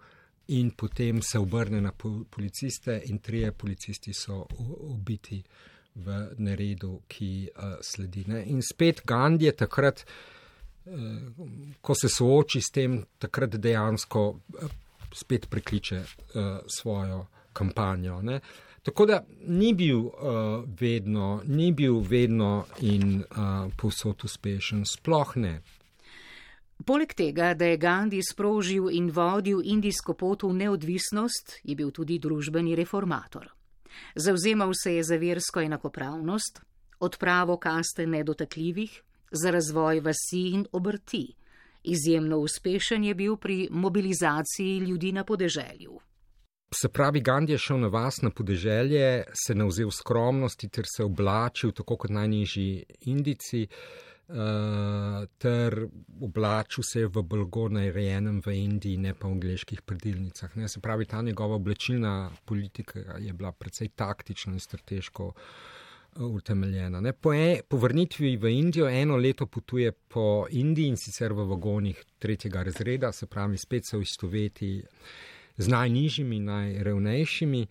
[0.48, 1.92] in potem se obrne na
[2.30, 4.46] policiste in trije policisti so
[4.80, 5.42] ubiti
[5.94, 8.24] v neredu, ki uh, sledi.
[8.26, 8.44] Ne?
[8.44, 10.04] In spet Gandhi je takrat,
[10.84, 10.94] uh,
[11.80, 14.70] ko se sooči s tem, takrat dejansko uh,
[15.12, 18.22] spet prekliče uh, svojo kampanjo.
[18.22, 18.40] Ne?
[18.82, 25.60] Tako da ni bil, uh, vedno, ni bil vedno in uh, povsod uspešen, sploh ne.
[26.86, 32.18] Poleg tega, da je Gandhi sprožil in vodil indijsko pot v neodvisnost, je bil tudi
[32.18, 33.46] družbeni reformator.
[34.16, 36.60] Zauzemal se je za versko enakopravnost,
[36.98, 41.34] odpravo kaste nedotakljivih, za razvoj vasi in obrti.
[41.84, 46.00] Izjemno uspešen je bil pri mobilizaciji ljudi na podeželju.
[46.74, 51.72] Se pravi, Gandhi je šel na vas na podeželje, se navzel skromnosti ter se oblačil
[51.72, 53.66] tako kot najnižji indici.
[54.32, 54.38] Uh,
[55.38, 55.74] ter
[56.20, 60.54] oblačil se je v blago narejenem v Indiji, ne pa v angliških predilnicah.
[60.56, 60.68] Ne?
[60.68, 65.34] Se pravi, ta njegova oblečilna politika je bila precej taktična in strateško uh,
[66.16, 67.12] utemeljena.
[67.12, 72.04] Po, e, po vrnitvi v Indijo eno leto potuje po Indiji in sicer v vagonih
[72.18, 74.82] tretjega razreda, se pravi, spet se v istoveti
[75.56, 77.66] z najnižjimi, najrevnejšimi,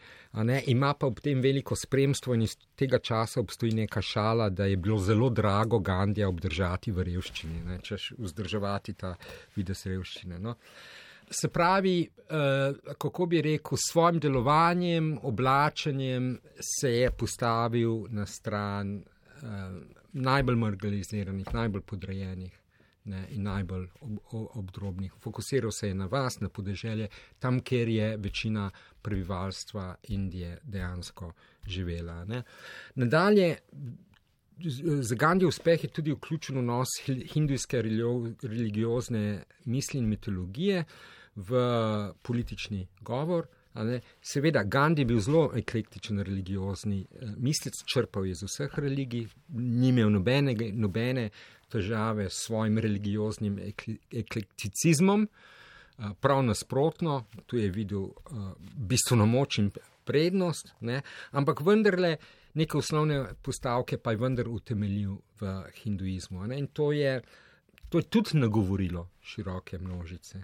[0.68, 4.78] ima pa ob tem veliko spremstvo in iz tega časa obstoji neka šala, da je
[4.78, 9.16] bilo zelo drago Gandija obdržati v revščini, ne, češ vzdrževati ta
[9.56, 10.40] vides revščine.
[10.40, 10.56] No.
[11.32, 18.98] Se pravi, eh, kako bi rekel, s svojim delovanjem, oblačenjem se je postavil na stran
[18.98, 19.44] eh,
[20.14, 22.61] najbolj marginaliziranih, najbolj podrejenih
[23.04, 25.14] ne, in najbolj ob, ob, obdrobnih.
[25.20, 27.08] Fokusiral se je na vas, na podeželje,
[27.40, 28.70] tam, kjer je večina
[29.02, 31.34] prebivalstva Indije dejansko
[31.68, 32.26] živela.
[32.26, 32.44] Ne.
[32.96, 33.58] Nadalje,
[35.02, 36.88] za Gandhi uspeh je tudi vključen v nos
[37.34, 37.82] hindujske
[38.44, 40.84] religiozne misli in mitologije
[41.36, 41.66] v
[42.22, 43.48] politični govor.
[44.22, 49.90] Seveda, Gandhi je bil zelo eklektičen, religiozni eh, mislec, črpal je iz vseh religij, ni
[49.90, 51.30] imel nobene, nobene
[51.72, 53.58] težave s svojim religioznim
[54.12, 55.28] eklekticizmom,
[56.20, 58.10] prav nasprotno, tu je videl
[58.76, 59.72] bistveno moč in
[60.06, 61.02] prednost, ne?
[61.32, 62.16] ampak vendarle
[62.54, 65.54] neke osnovne postavke pa je vendar utemeljil v
[65.84, 66.48] hinduizmu.
[66.48, 66.60] Ne?
[66.60, 67.22] In to je,
[67.90, 70.44] to je tudi nagovorilo široke množice.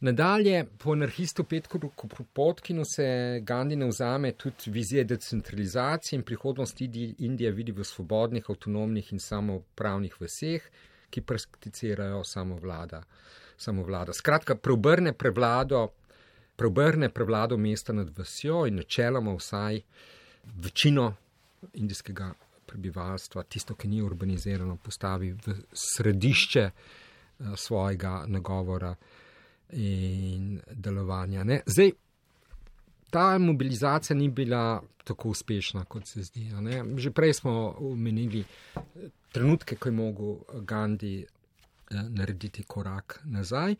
[0.00, 7.50] Nadalje, po anarhistu Petru Kropotkinu se Gandhi ne vzame tudi vizije decentralizacije in prihodnosti Indije
[7.50, 10.62] vidi v svobodnih, avtonomnih in samopravnih vseh,
[11.10, 13.02] ki prakticirajo samo vlada.
[13.56, 14.12] Samo vlada.
[14.12, 15.88] Skratka, preobrne prevlado,
[16.56, 19.80] preobrne prevlado mesta nad vsjo in načeloma vsaj
[20.44, 21.14] večino
[21.72, 22.34] indijskega
[22.66, 28.94] prebivalstva, tisto, ki ni urbanizirano, postavi v središče uh, svojega nagovora
[29.72, 31.44] in delovanja.
[31.44, 31.60] Ne?
[31.66, 31.90] Zdaj,
[33.10, 36.50] ta mobilizacija ni bila tako uspešna, kot se zdi.
[36.96, 38.44] Že prej smo omenili
[39.32, 41.26] trenutke, ko je mogel Gandhi eh,
[42.08, 43.74] narediti korak nazaj.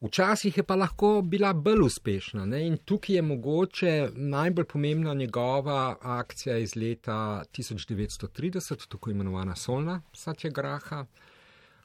[0.00, 2.66] Včasih je pa lahko bila bolj uspešna ne?
[2.66, 11.06] in tukaj je mogoče najbolj pomembna njegova akcija iz leta 1930, tako imenovana Solna Satyagraha,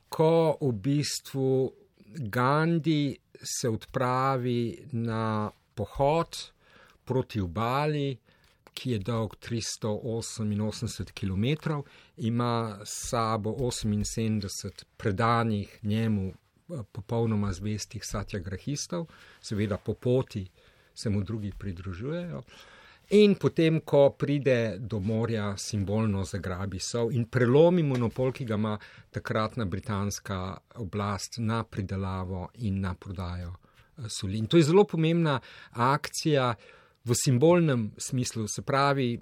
[0.10, 1.72] ko v bistvu
[2.16, 6.38] Gandhi se odpravi na pohod
[7.06, 8.18] proti obali,
[8.74, 11.72] ki je dolg 388 km,
[12.18, 19.06] ima s sabo 78 predanih njemu eh, popolnoma zvestih satjagrahistov,
[19.42, 20.48] seveda po poti
[20.94, 22.42] se mu drugi pridružujejo.
[23.12, 28.78] In potem, ko pride do morja, simbolno zagrabi sov in prelomi monopol, ki ga ima
[29.12, 30.38] takratna britanska
[30.80, 34.38] oblast na pridelavo in na prodajo eh, soli.
[34.40, 35.40] In to je zelo pomembna
[35.72, 36.54] akcija
[37.04, 39.20] v simbolnem smislu, se pravi,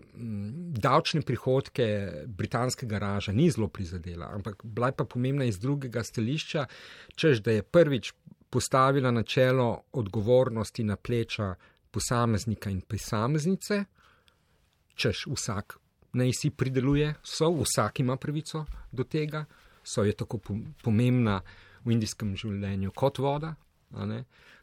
[0.85, 1.87] davčne prihodke
[2.27, 6.67] britanskega raža ni zelo prizadela, ampak bila je pa pomembna iz drugega stališča,
[7.15, 8.13] čež da je prvič
[8.49, 11.55] postavila načelo odgovornosti na pleča
[11.91, 13.83] posameznika in posameznice,
[14.95, 15.77] češ vsak
[16.13, 19.45] naj si prideluje, so vsak ima pravico do tega,
[19.83, 20.39] so je tako
[20.83, 21.41] pomembna
[21.85, 23.53] v indijskem življenju kot voda.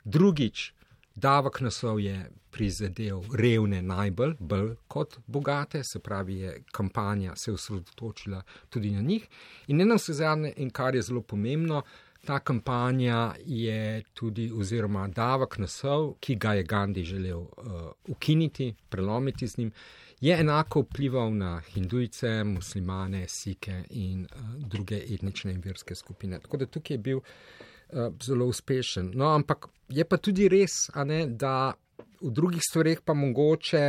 [0.05, 0.73] Drugič,
[1.15, 2.17] davek nasov je
[2.51, 9.29] prizadel revne najbolj, bolj kot bogate, se pravi, je kampanja se osredotočila tudi na njih.
[9.67, 11.83] In eno se zadnje, in kar je zelo pomembno,
[12.25, 18.75] Ta kampanja je tudi, oziroma davek na sol, ki ga je Gandhi želel uh, ukiniti,
[18.89, 19.73] prelomiti z njim,
[20.21, 26.41] je enako vplival na hindujce, muslimane, sike in uh, druge etnične in verske skupine.
[26.41, 29.13] Tako da tukaj je bil uh, zelo uspešen.
[29.15, 31.75] No, ampak je pa tudi res, ne, da
[32.21, 33.85] v drugih stvareh pa mogoče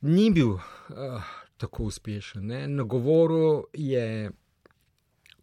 [0.00, 1.22] ni bil uh,
[1.56, 2.46] tako uspešen.
[2.46, 2.68] Ne.
[2.68, 4.30] Na govoru je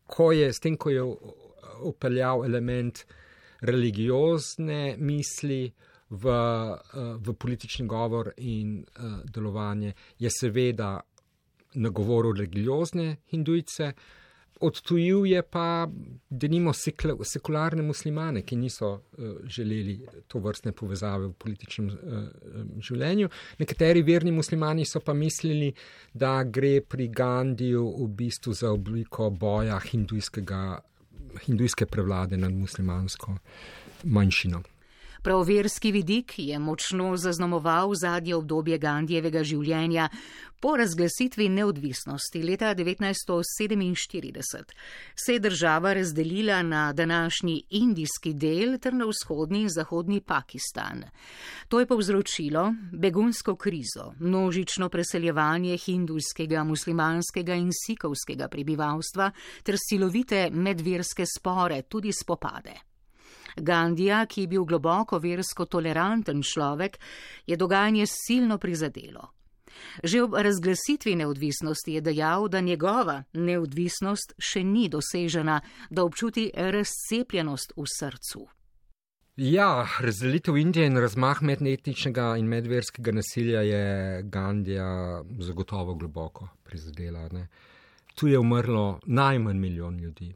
[0.07, 1.03] ko je s tem, ko je
[1.83, 3.05] upeljal element
[3.63, 5.73] religiozne misli
[6.09, 10.99] v, eh, v politični govor in uh, delovanje, je seveda
[11.73, 13.93] nagovoril religiozne hindujce,
[14.63, 15.87] odtujil je pa,
[16.29, 19.01] da nimo sekularne muslimane, ki niso uh,
[19.45, 21.95] želeli to vrstne povezave v političnem uh,
[22.79, 23.29] življenju.
[23.59, 25.73] Nekateri verni muslimani so pa mislili,
[26.13, 33.37] da gre pri Gandiju v bistvu za obliko boja hindujske prevlade nad muslimansko
[34.03, 34.63] manjšino.
[35.23, 40.09] Pravoverski vidik je močno zaznamoval zadnje obdobje Gandijevega življenja
[40.59, 44.63] po razglasitvi neodvisnosti leta 1947.
[45.15, 51.03] Se je država razdelila na današnji indijski del ter na vzhodni in zahodni Pakistan.
[51.67, 59.31] To je povzročilo begunsko krizo, množično preseljevanje hindujskega, muslimanskega in sikovskega prebivalstva
[59.63, 62.92] ter silovite medverske spore, tudi spopade.
[63.55, 66.97] Gandija, ki je bil globoko versko toleranten človek,
[67.47, 69.31] je dogajanje silno prizadelo.
[70.03, 77.73] Že ob razglasitvi neodvisnosti je dejal, da njegova neodvisnost še ni dosežena, da občuti razcepljenost
[77.77, 78.47] v srcu.
[79.35, 87.29] Ja, razdelitev Indije in razmah medetničnega in medverskega nasilja je Gandija zagotovo globoko prizadela.
[87.31, 87.47] Ne.
[88.15, 90.35] Tu je umrlo najmanj milijon ljudi.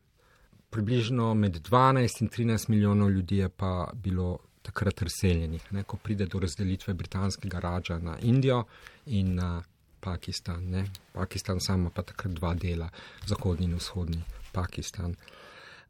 [0.70, 6.26] Približno med 12 in 13 milijonov ljudi je pa bilo takrat razseljenih, ne, ko pride
[6.26, 8.64] do razdelitve britanskega rađa na Indijo
[9.06, 9.64] in na
[10.00, 10.64] Pakistan.
[10.70, 10.86] Ne.
[11.14, 12.90] Pakistan samo pa takrat dva dela,
[13.26, 15.16] zahodni in vzhodni Pakistan.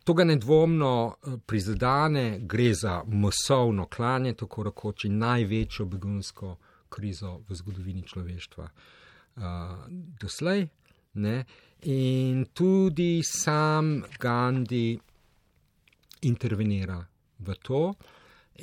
[0.03, 6.55] To ga nedvomno eh, prizadane, gre za masovno klanje, tako rekoč največjo begunsko
[6.89, 9.43] krizo v zgodovini človeštva uh,
[10.21, 10.67] doslej.
[11.13, 11.43] Ne?
[11.89, 14.99] In tudi sam Gandhi
[16.19, 16.99] intervenira
[17.37, 17.95] v to.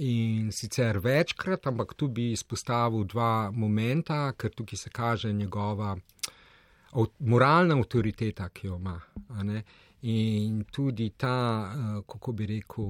[0.04, 5.96] In sicer večkrat, ampak tu bi izpostavil dva momenta, ker tukaj se kaže njegova
[7.20, 9.00] moralna avtoriteta, ki jo ima.
[10.02, 12.84] In tudi ta, eh, kako bi rekel,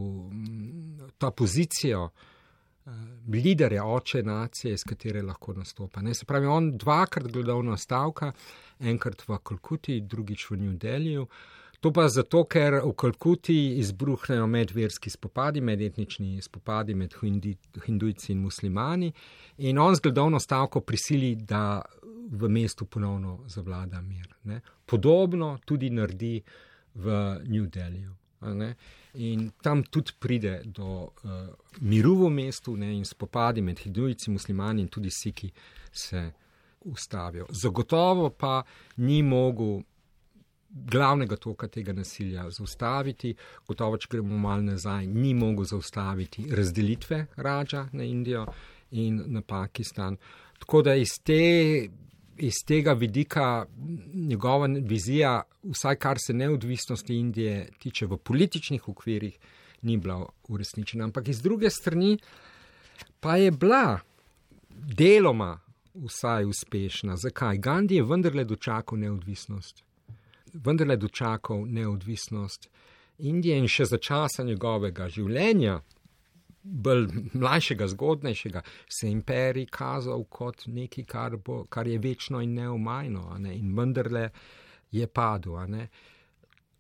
[1.19, 2.09] ta pozicijo
[3.33, 6.03] liderja, oče nacije, iz katere lahko nastopa.
[6.03, 6.15] Ne?
[6.15, 8.33] Se pravi, on dvakrat gledovno stavka,
[8.81, 11.27] enkrat v Kalkuti, drugič v New Delhiju.
[11.81, 17.15] To pa zato, ker v Kalkuti izbruhnejo medverski spopadi, medetnični spopadi med
[17.87, 19.13] hindujci in muslimani,
[19.59, 21.83] in on z gledovno stavko prisili, da
[22.31, 24.29] v mestu ponovno zavlada mir.
[24.45, 24.61] Ne?
[24.87, 26.43] Podobno tudi naredi
[26.95, 28.17] v New Delhiju.
[29.15, 30.85] In tam tudi pride do
[31.23, 31.33] uh,
[31.81, 35.53] miru v mestu ne, in spopadi med hindujci, muslimani in tudi siki
[35.93, 36.33] se
[36.85, 37.47] ustavijo.
[37.51, 38.63] Zagotovo pa
[38.97, 39.83] ni mogel
[40.75, 43.35] glavnega toka tega nasilja zaustaviti,
[43.67, 48.47] gotovo, če gremo malo nazaj, ni mogel zaustaviti razdelitve Raja na Indijo
[48.91, 50.17] in na Pakistan.
[50.59, 51.89] Tako da iz te
[52.39, 53.67] iz tega vidika
[54.15, 59.39] njegova vizija, vsaj kar se neodvisnosti Indije tiče v političnih okvirih,
[59.83, 61.05] ni bila uresničena.
[61.05, 62.19] Ampak iz druge strani
[63.21, 64.01] pa je bila
[64.71, 65.61] deloma
[65.95, 67.17] vsaj uspešna.
[67.17, 67.59] Zakaj?
[67.59, 69.85] Gandhi je vendarle dočakal neodvisnost.
[70.53, 72.69] Vendarle dočakal neodvisnost
[73.19, 75.81] Indije in še za časa njegovega življenja,
[76.65, 83.29] bolj mlajšega, zgodnejšega, se imperij kazal kot nekaj, kar, bo, kar je večno in neumajno,
[83.39, 83.57] ne?
[83.59, 84.31] in vendarle
[84.91, 85.67] je padlo.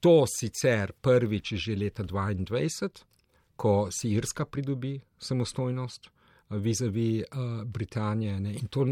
[0.01, 3.05] To sicer prvič že leta 22,
[3.57, 6.11] ko si Irska pridobi samostojnost.
[6.51, 8.41] Vizavi uh, Britanije.
[8.41, 8.53] Ne.
[8.53, 8.87] In to,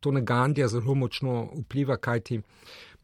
[0.00, 2.40] to na Gandija zelo močno vpliva, kajti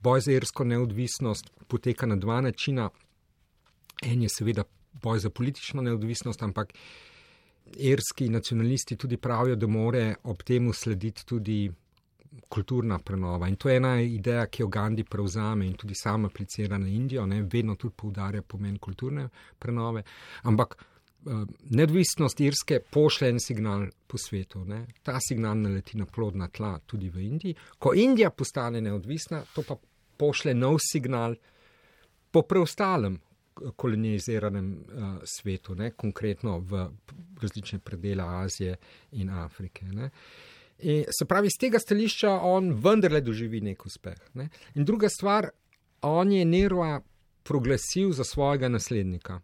[0.00, 2.88] boj za irsko neodvisnost poteka na dva načina.
[4.02, 4.64] En je seveda
[5.02, 6.72] boj za politično neodvisnost, ampak
[7.76, 11.72] irski nacionalisti tudi pravijo, da more ob temu slediti tudi
[12.48, 13.48] kulturna prenova.
[13.48, 17.26] In to je ena ideja, ki jo Gandhi prevzame in tudi sama aplicira na Indijo,
[17.26, 20.02] ne, vedno tudi poudarja pomen kulturne prenove.
[20.42, 21.30] Ampak eh,
[21.70, 24.64] neodvisnost Irske pošlje en signal po svetu.
[24.64, 24.86] Ne.
[25.02, 27.56] Ta signal naleti na plodna tla tudi v Indiji.
[27.78, 29.76] Ko Indija postane neodvisna, to pa
[30.16, 31.34] pošlje nov signal
[32.30, 33.20] po preostalem
[33.76, 36.88] koloniziranem uh, svetu, ne, konkretno v
[37.42, 38.76] različne predele Azije
[39.12, 39.86] in Afrike.
[39.86, 44.18] In, se pravi, z tega stališča on vendarle doživi nek uspeh.
[44.34, 44.48] Ne.
[44.74, 45.48] In druga stvar,
[46.02, 47.00] on je Neroa
[47.42, 49.40] proglasil za svojega naslednika.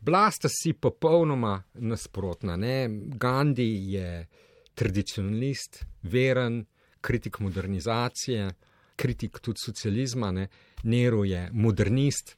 [0.00, 2.56] Blasta si popolnoma nasprotna.
[2.56, 2.88] Ne.
[3.18, 4.26] Gandhi je
[4.74, 6.64] tradicionalist, veren,
[7.00, 8.50] kritik modernizacije,
[8.96, 10.48] kritik tudi socializma, ne.
[10.82, 12.36] Nero je modernist,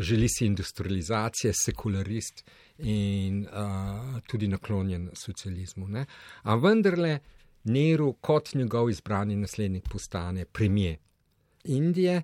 [0.00, 2.44] želi si industrializacije, sekularist
[2.78, 5.88] in uh, tudi naklonjen socializmu.
[5.88, 6.06] Ne?
[6.42, 7.18] A vendarle
[7.64, 10.98] Neru kot njegov izbrani naslednik postane premije
[11.64, 12.22] Indije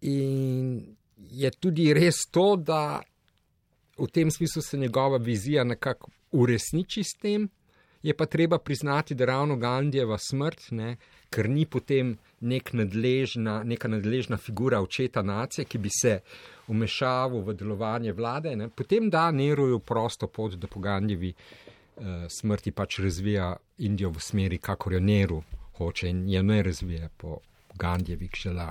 [0.00, 3.02] in je tudi res to, da
[3.98, 7.48] v tem smislu se njegova vizija nekako uresniči s tem,
[8.02, 10.96] je pa treba priznati, da ravno Gandijeva smrt, ne,
[11.32, 16.18] ker ni potem nek nadležna, neka nadležna figura očeta nacije, ki bi se
[16.68, 22.72] umešaval v delovanje vlade, ne, potem da Neroju prosto pot, da po Gandijevi eh, smrti
[22.72, 25.42] pač razvija Indijo v smeri, kakor jo Neru
[25.78, 27.38] hoče in jo ne razvija po
[27.74, 28.30] Gandijevih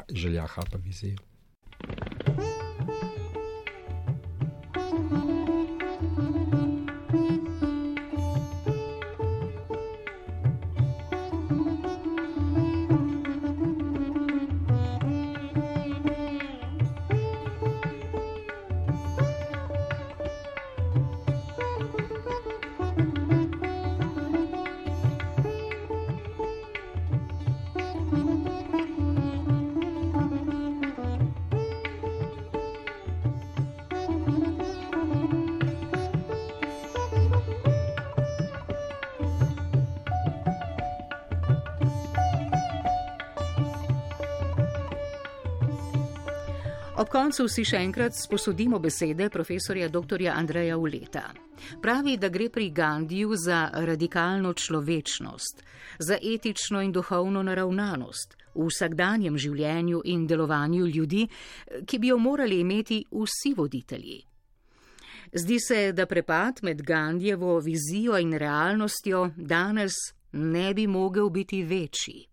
[0.10, 1.18] željah ali pa viziji.
[47.12, 50.22] Koncu si še enkrat sposodimo besede profesorja dr.
[50.32, 51.26] Andreja Uleta.
[51.84, 55.64] Pravi, da gre pri Gandiju za radikalno človečnost,
[56.00, 61.28] za etično in duhovno naravnanost v vsakdanjem življenju in delovanju ljudi,
[61.86, 64.22] ki bi jo morali imeti vsi voditelji.
[65.36, 70.00] Zdi se, da prepad med Gandijevo vizijo in realnostjo danes
[70.32, 72.31] ne bi mogel biti večji.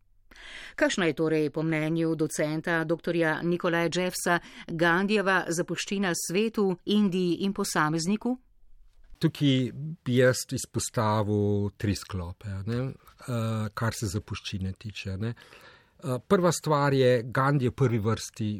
[0.79, 3.17] Kakšna je torej po mnenju docenta dr.
[3.43, 8.37] Nikolaja Jeffsa Gandijeva zapuščina svetu, Indiji in posamezniku?
[9.19, 15.17] Tukaj bi jaz izpostavil tri sklope, ne, uh, kar se zapuščine tiče.
[15.19, 15.35] Ne.
[15.35, 18.51] Uh, prva stvar je, Gandhi je v prvi vrsti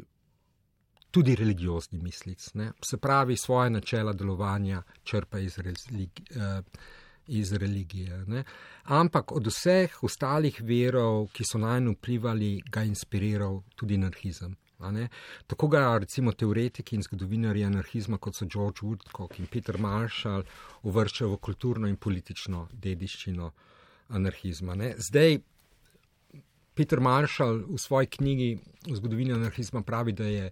[1.15, 2.49] tudi religiozni mislic.
[2.59, 2.73] Ne.
[2.83, 6.11] Se pravi, svoje načela delovanja črpa iz religije.
[7.29, 8.23] Iz religije.
[8.27, 8.43] Ne?
[8.83, 14.55] Ampak od vseh ostalih verov, ki so na njo vplivali, ga je inspiriral tudi anarhizem.
[15.47, 20.45] Tako ga recimo teoretiki in zgodovinari anarhizma, kot so George Woodcock in Peter Marshall,
[20.87, 23.51] uvrščajo v kulturno in politično dediščino
[24.15, 24.75] anarhizma.
[24.79, 24.93] Ne?
[24.97, 25.39] Zdaj,
[26.73, 28.53] Peter Marshall v svoji knjigi
[28.91, 30.51] o zgodovini anarhizma pravi, da je,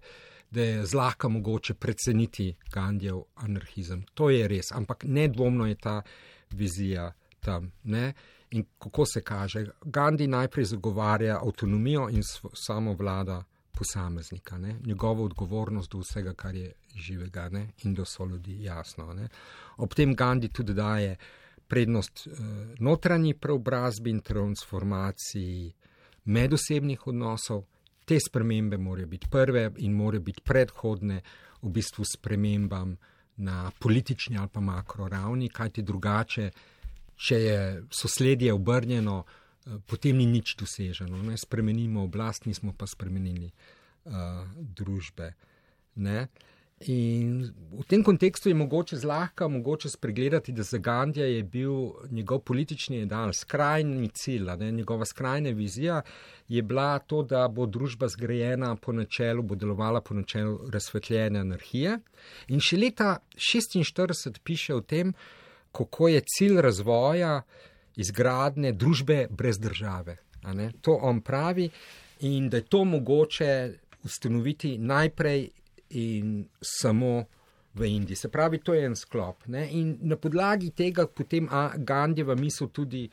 [0.50, 4.02] da je zlahka mogoče preceniti Gandhijev anarhizem.
[4.14, 6.02] To je res, ampak nedvomno je ta
[6.50, 7.72] vizija tam.
[7.84, 8.12] Ne?
[8.50, 9.66] In kako se kaže?
[9.84, 12.22] Gandhi najprej zagovarja avtonomijo in
[12.54, 14.76] samo vlada posameznika, ne?
[14.86, 17.68] njegovo odgovornost do vsega, kar je živega ne?
[17.84, 19.12] in do so ljudi jasno.
[19.14, 19.28] Ne?
[19.76, 21.16] Ob tem Gandhi tudi daje
[21.68, 22.32] prednost eh,
[22.78, 25.72] notranji preobrazbi in transformaciji
[26.24, 27.64] medosebnih odnosov.
[28.08, 31.20] Te spremembe morajo biti prve in morajo biti predhodne
[31.62, 32.96] v bistvu spremembam
[33.36, 36.50] na politični ali pa makro ravni, kajti drugače,
[37.16, 41.22] če je sosledje obrnjeno, eh, potem ni nič doseženo.
[41.22, 41.36] Ne?
[41.36, 43.50] Spremenimo oblast, nismo pa spremenili
[44.04, 44.12] uh,
[44.56, 45.32] družbe.
[45.94, 46.26] Ne?
[46.86, 51.72] In v tem kontekstu je mogoče zlahka mogoče spregledati, da za Gandija je bil
[52.10, 56.02] njegov politični ideal, skrajni cilj, ne, njegova skrajna vizija
[56.48, 61.98] je bila to, da bo družba zgrajena po načelu, bo delovala po načelu razsvetljene anarhije.
[62.48, 65.12] In še leta 1946 piše o tem,
[65.72, 67.42] kako je cilj razvoja
[67.96, 70.16] izgradne družbe brez države.
[70.80, 71.70] To on pravi
[72.20, 73.72] in da je to mogoče
[74.04, 75.48] ustanoviti najprej
[75.90, 77.24] in samo
[77.74, 78.16] v Indiji.
[78.16, 79.46] Se pravi, to je en sklop.
[79.46, 79.68] Ne?
[79.70, 83.08] In na podlagi tega potem Gandijeva misel tudi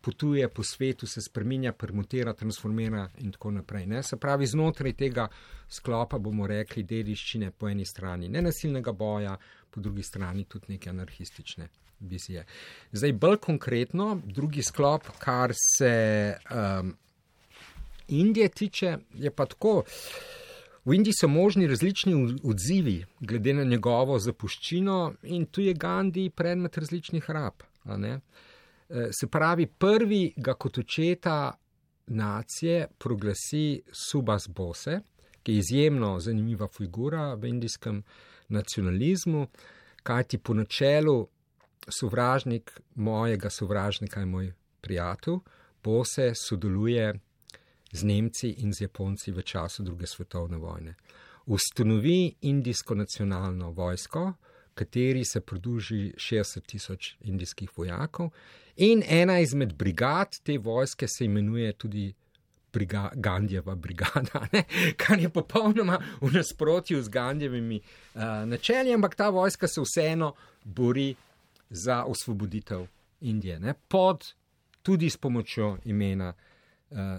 [0.00, 3.86] potuje po svetu, se spremenja, permutira, transformira in tako naprej.
[3.86, 4.02] Ne?
[4.02, 5.28] Se pravi, znotraj tega
[5.68, 9.36] sklopa bomo rekli dediščine po eni strani nenasilnega boja,
[9.70, 11.68] po drugi strani tudi neke anarhistične.
[12.00, 12.44] Vizije.
[12.92, 16.92] Zdaj, bolj konkretno, drugi sklop, kar se um,
[18.08, 19.82] Indije tiče, je pa tako.
[20.84, 22.14] V Indiji so možni različni
[22.44, 27.62] odzivi glede na njegovo zapuščino in tu je Gandhi predmet različnih rab.
[27.86, 28.18] E,
[29.20, 31.52] se pravi, prvi ga kot očeta
[32.06, 35.00] nacije proglasi Subas Bose,
[35.42, 38.02] ki je izjemno zanimiva figura v indijskem
[38.48, 39.46] nacionalizmu,
[40.02, 41.28] kajti po načelu
[41.88, 45.38] sovražnik mojega sovražnika je moj prijatelj,
[45.84, 47.20] Bose sodeluje
[47.92, 50.94] z Nemci in z Japonci v času druge svetovne vojne.
[51.46, 54.32] Ustanovi indijsko nacionalno vojsko,
[54.74, 58.30] kateri se pridruži 60 tisoč indijskih vojakov,
[58.76, 62.14] in ena izmed brigad te vojske se imenuje tudi
[62.72, 64.64] briga, Gandjeva brigada, ne?
[64.96, 70.34] kar je popolnoma v nasprotju z Gandjevimi uh, načelji, ampak ta vojska se vseeno
[70.64, 71.14] bori
[71.70, 72.86] za osvoboditev
[73.20, 73.74] Indije, ne?
[73.88, 74.34] pod
[74.82, 76.32] tudi s pomočjo imena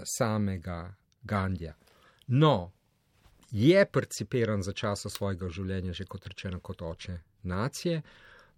[0.06, 0.94] samega
[1.24, 1.74] Gandija.
[2.28, 2.72] No,
[3.52, 8.02] je percipiran za časa svojega življenja, že kot rečeno, kot oče nacije,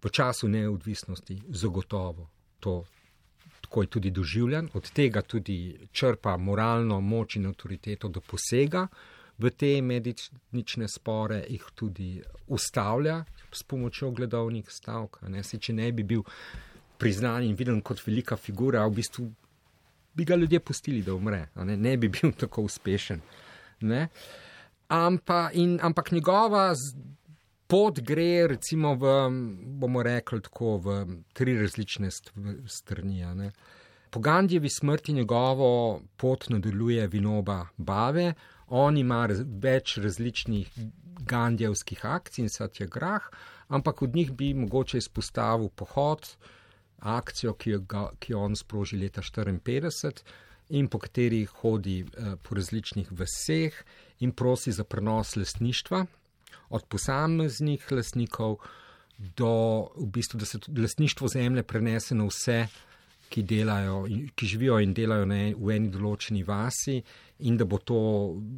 [0.02, 2.28] v času neodvisnosti, zagotovo
[2.60, 2.82] to.
[3.62, 8.86] Tako je tudi doživljen, od tega tudi črpa moralno moč in avtoriteto do posega
[9.38, 15.22] v te medične spore, jih tudi ustavlja s pomočjo gledovnih stavk.
[15.28, 15.42] Ne?
[15.42, 16.22] Se, če ne bi bil
[16.98, 19.30] priznan in viden kot velika figura, v bistvu
[20.14, 21.76] bi ga ljudje pustili, da umre, ne?
[21.76, 23.20] ne bi bil tako uspešen.
[24.88, 26.74] Ampa, in, ampak njegova
[27.66, 29.12] pot gre, recimo, v,
[29.80, 30.96] bomo rekli tako, v
[31.32, 32.10] tri različne
[32.68, 33.50] strani.
[34.12, 38.34] Po Gandjevi smrti njegovo pot nadaljuje vinoba Bave,
[38.68, 40.68] on ima raz, več različnih
[41.28, 43.24] gandjevskih akcij in satja grah,
[43.68, 46.28] ampak od njih bi mogoče izpostavil pohod,
[47.02, 50.22] akcijo, ki jo, ga, ki jo on sproži leta 1954
[50.72, 53.76] in po katerih hodi uh, po različnih vseh
[54.20, 56.06] in prosi za prenos lastništva
[56.72, 58.56] od posameznih lastnikov
[59.36, 59.52] do
[59.96, 62.66] v bistvu, da se lastništvo zemlje prenese na vse,
[63.28, 66.98] ki, delajo, ki živijo in delajo ne, v eni določeni vasi,
[67.48, 67.98] in da bo to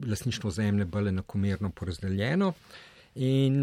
[0.07, 2.53] lastništvo zemlje bolj enakomerno porazdeljeno.
[3.14, 3.54] In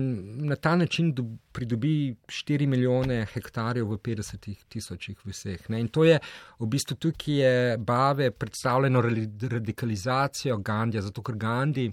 [0.48, 1.16] na ta način
[1.52, 5.70] pridobi 4 milijone hektarjev v 50 tisočih vseh.
[5.70, 5.82] Ne.
[5.82, 6.20] In to je
[6.60, 9.02] v bistvu tukaj je bave predstavljeno
[9.42, 11.92] radikalizacijo Gandija, zato ker Gandhi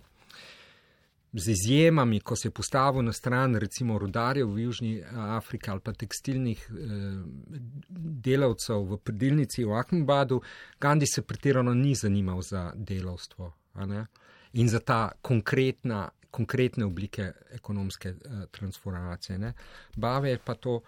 [1.32, 5.80] z izjemami, ko se je postavil na stran recimo rudarjev v Južni eh, Afriki ali
[5.80, 6.74] pa tekstilnih eh,
[8.24, 10.40] delavcev v predilnici v Ahmedbadu,
[10.80, 13.52] Gandhi se pretirano ni zanimal za delavstvo
[14.52, 19.38] in za ta konkretna, konkretne oblike ekonomske eh, transformacije.
[19.38, 19.52] Ne?
[19.96, 20.80] Bave je pa to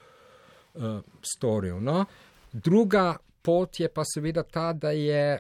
[0.75, 1.81] eh, storil.
[1.81, 2.05] No?
[2.53, 5.39] Druga pot je pa seveda ta, da je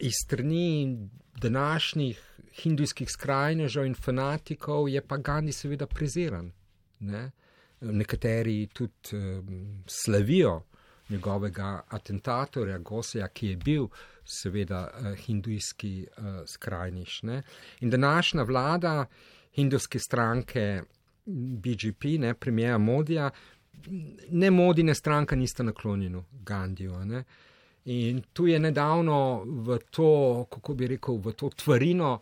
[0.00, 1.08] iz strani
[1.40, 2.20] današnjih
[2.52, 6.52] hindujskih skrajnežev in fanatikov je pa Gandhi seveda preziran.
[7.00, 7.30] Ne?
[7.80, 10.62] Nekateri tudi um, slavijo
[11.08, 13.86] njegovega atentatorja Goseja, ki je bil
[14.24, 17.22] seveda uh, hindujski uh, skrajniš.
[17.22, 17.42] Ne?
[17.80, 19.06] In današnja vlada
[19.52, 20.82] hindujske stranke
[21.26, 23.30] BGP, ne premijeja Modija,
[24.30, 27.04] ne Modine stranka nista naklonjena Gandiju.
[27.04, 27.24] Ne?
[27.84, 32.20] In tu je nedavno v to, kako bi rekel, v to tvarino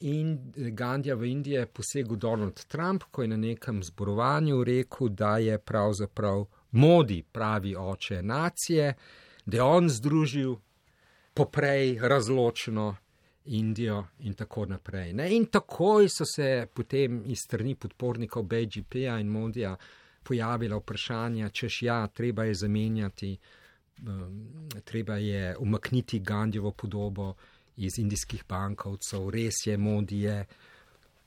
[0.00, 5.58] in Gandija v Indiji posegel Donald Trump, ko je na nekem zborovanju rekel, da je
[5.58, 8.94] pravzaprav modi pravi oče nacije,
[9.46, 10.56] da je on združil
[11.34, 12.96] poprej razločeno
[13.44, 15.12] Indijo in tako naprej.
[15.12, 15.36] Ne?
[15.36, 19.76] In takoj so se potem iz strani podpornikov BGP-ja in Modija
[20.22, 23.36] pojavila vprašanja, češ ja, treba je zamenjati,
[24.06, 27.34] um, treba je umakniti Gandijevo podobo
[27.76, 30.46] iz indijskih bankovcev, res je modije,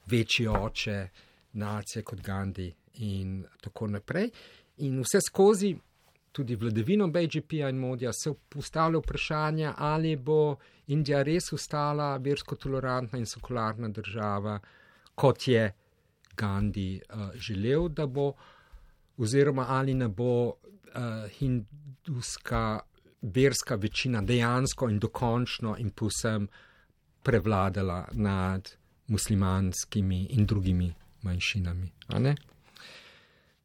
[0.05, 1.07] večji oče,
[1.53, 4.29] nacije kot Gandhi in tako naprej.
[4.77, 5.75] In vse skozi,
[6.37, 10.55] tudi vladavino BGP-ja in modija, se postavlja vprašanje, ali bo
[10.87, 14.59] Indija res ostala versko tolerantna in sekularna država,
[15.15, 15.65] kot je
[16.37, 18.29] Gandhi uh, želel, da bo,
[19.17, 20.53] oziroma ali ne bo uh,
[21.39, 22.79] hinduska
[23.21, 26.47] verska večina dejansko in dokončno in povsem
[27.23, 28.69] prevladala nad
[29.07, 31.91] muslimanskimi in drugimi manjšinami.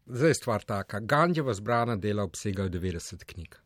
[0.07, 1.01] Zdaj je stvar taka.
[1.01, 3.57] Gandjeva zbrana dela obsegajo 90 knjig.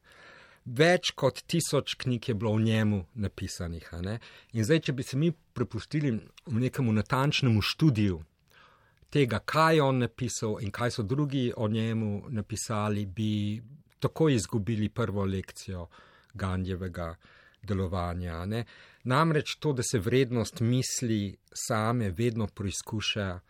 [0.64, 3.90] Več kot tisoč knjig je bilo v njemu napisanih.
[4.52, 6.10] In zdaj, če bi se mi prepustili
[6.46, 8.22] v nekem natančnemu študiju
[9.10, 13.62] tega, kaj je on napisal in kaj so drugi o njemu napisali, bi
[14.00, 15.86] tako izgubili prvo lekcijo
[16.34, 17.14] Gandjevega
[17.62, 18.44] delovanja.
[18.46, 18.64] Ne?
[19.04, 23.40] Namreč to, da se vrednost misli same vedno preizkuša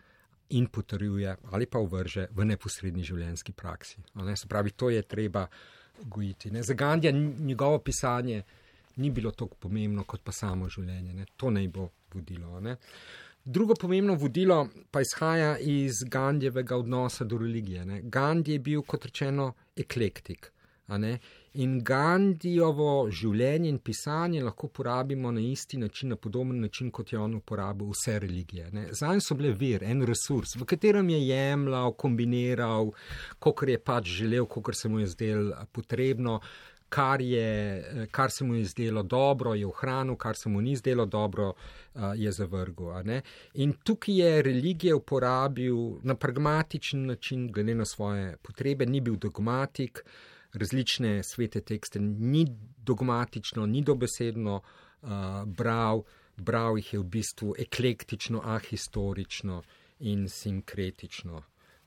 [0.49, 4.01] in potrjuje ali pa uvrže v neposrednji življenjski praksi.
[4.15, 4.35] Ne?
[4.37, 5.47] Se pravi, to je treba
[6.03, 6.51] gojiti.
[6.51, 6.63] Ne?
[6.63, 8.43] Za Gandija njegovo pisanje
[8.95, 11.13] ni bilo tako pomembno kot pa samo življenje.
[11.13, 11.25] Ne?
[11.37, 12.59] To naj bo vodilo.
[12.59, 12.77] Ne?
[13.43, 17.85] Drugo pomembno vodilo pa izhaja iz Gandjevega odnosa do religije.
[17.85, 18.01] Ne.
[18.03, 20.51] Gandhi je bil, kot rečeno, eklektik.
[21.57, 27.17] In Gandhijovo življenje in pisanje lahko uporabimo na isti način, na podoben način, kot je
[27.17, 28.69] on uporabil vse religije.
[28.93, 32.93] Zanj so bile vir, en resurs, v katerem je jemljal, kombiniral,
[33.39, 36.39] kot je pač želel, kot se mu je zdelo potrebno
[36.89, 41.05] kar, je, kar se mu je zdelo dobro, je ohranil, kar se mu ni zdelo
[41.05, 41.53] dobro,
[42.15, 42.93] je zavrgel.
[43.53, 50.05] In tukaj je religije uporabil na pragmatičen način, glede na svoje potrebe, ni bil dogmatik,
[50.53, 52.45] različne svete tekste ni
[52.85, 54.61] dogmatično, ni dobesedno
[55.45, 56.03] bral,
[56.37, 59.61] bral jih je v bistvu eklektično, ahistorično
[59.99, 61.41] in sinkretično.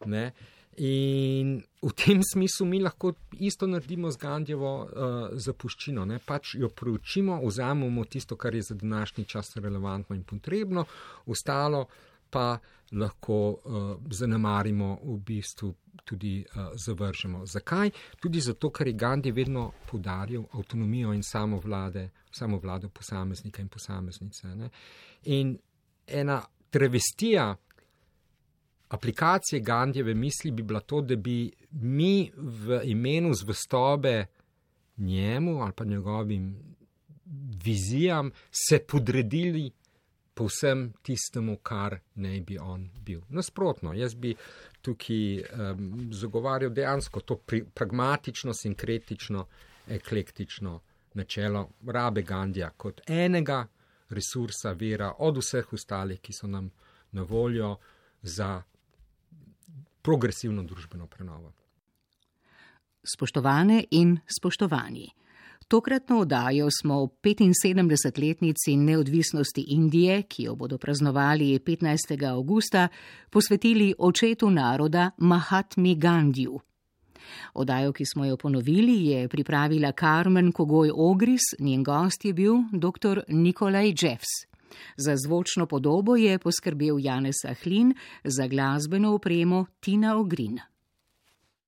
[0.07, 0.33] Ne?
[0.77, 4.89] In v tem smislu mi lahko isto naredimo z Gandjevo uh,
[5.33, 6.05] zapuščino.
[6.05, 6.21] Ne?
[6.25, 10.87] Pač jo preučimo, vzamemo tisto, kar je za današnji čas relevantno in potrebno,
[11.27, 11.87] ostalo
[12.31, 12.59] pa
[12.93, 15.75] lahko uh, zanemarimo, v bistvu
[16.05, 17.47] tudi uh, zavržemo.
[17.47, 17.91] Zakaj?
[18.21, 23.69] Tudi zato, ker je Gandhi vedno podaril avtonomijo in samo vlade, samo vlado posameznika in
[23.69, 24.55] posameznice.
[24.55, 24.71] Ne?
[25.25, 25.59] In
[26.07, 27.57] ena travestija
[28.89, 34.27] aplikacije Gandjeve misli bi bila to, da bi mi v imenu zvestobe
[34.97, 36.71] njemu ali pa njegovim
[37.65, 39.71] vizijam se podredili
[40.41, 43.21] povsem tistemu, kar naj bi on bil.
[43.29, 44.33] Nasprotno, jaz bi
[44.81, 49.45] tukaj um, zagovarjal dejansko to pri, pragmatično, sinkretično,
[49.89, 50.79] eklektično
[51.15, 53.67] načelo rabe Gandija kot enega
[54.11, 56.71] resursa, vera od vseh ostalih, ki so nam
[57.13, 57.77] na voljo
[58.23, 58.63] za
[60.03, 61.53] progresivno družbeno prenovo.
[63.05, 65.09] Spoštovane in spoštovani.
[65.71, 72.29] Tokratno oddajo smo v 75-letnici neodvisnosti Indije, ki jo bodo praznovali 15.
[72.31, 72.89] augusta,
[73.31, 76.61] posvetili očetu naroda Mahatmi Gandiju.
[77.55, 83.21] Odajo, ki smo jo ponovili, je pripravila Carmen Kogoj Ogris, njen gost je bil dr.
[83.29, 84.35] Nikolaj Jeffs.
[84.97, 87.95] Za zvočno podobo je poskrbel Janez Ahlin,
[88.25, 90.59] za glasbeno opremo Tina Ogrin.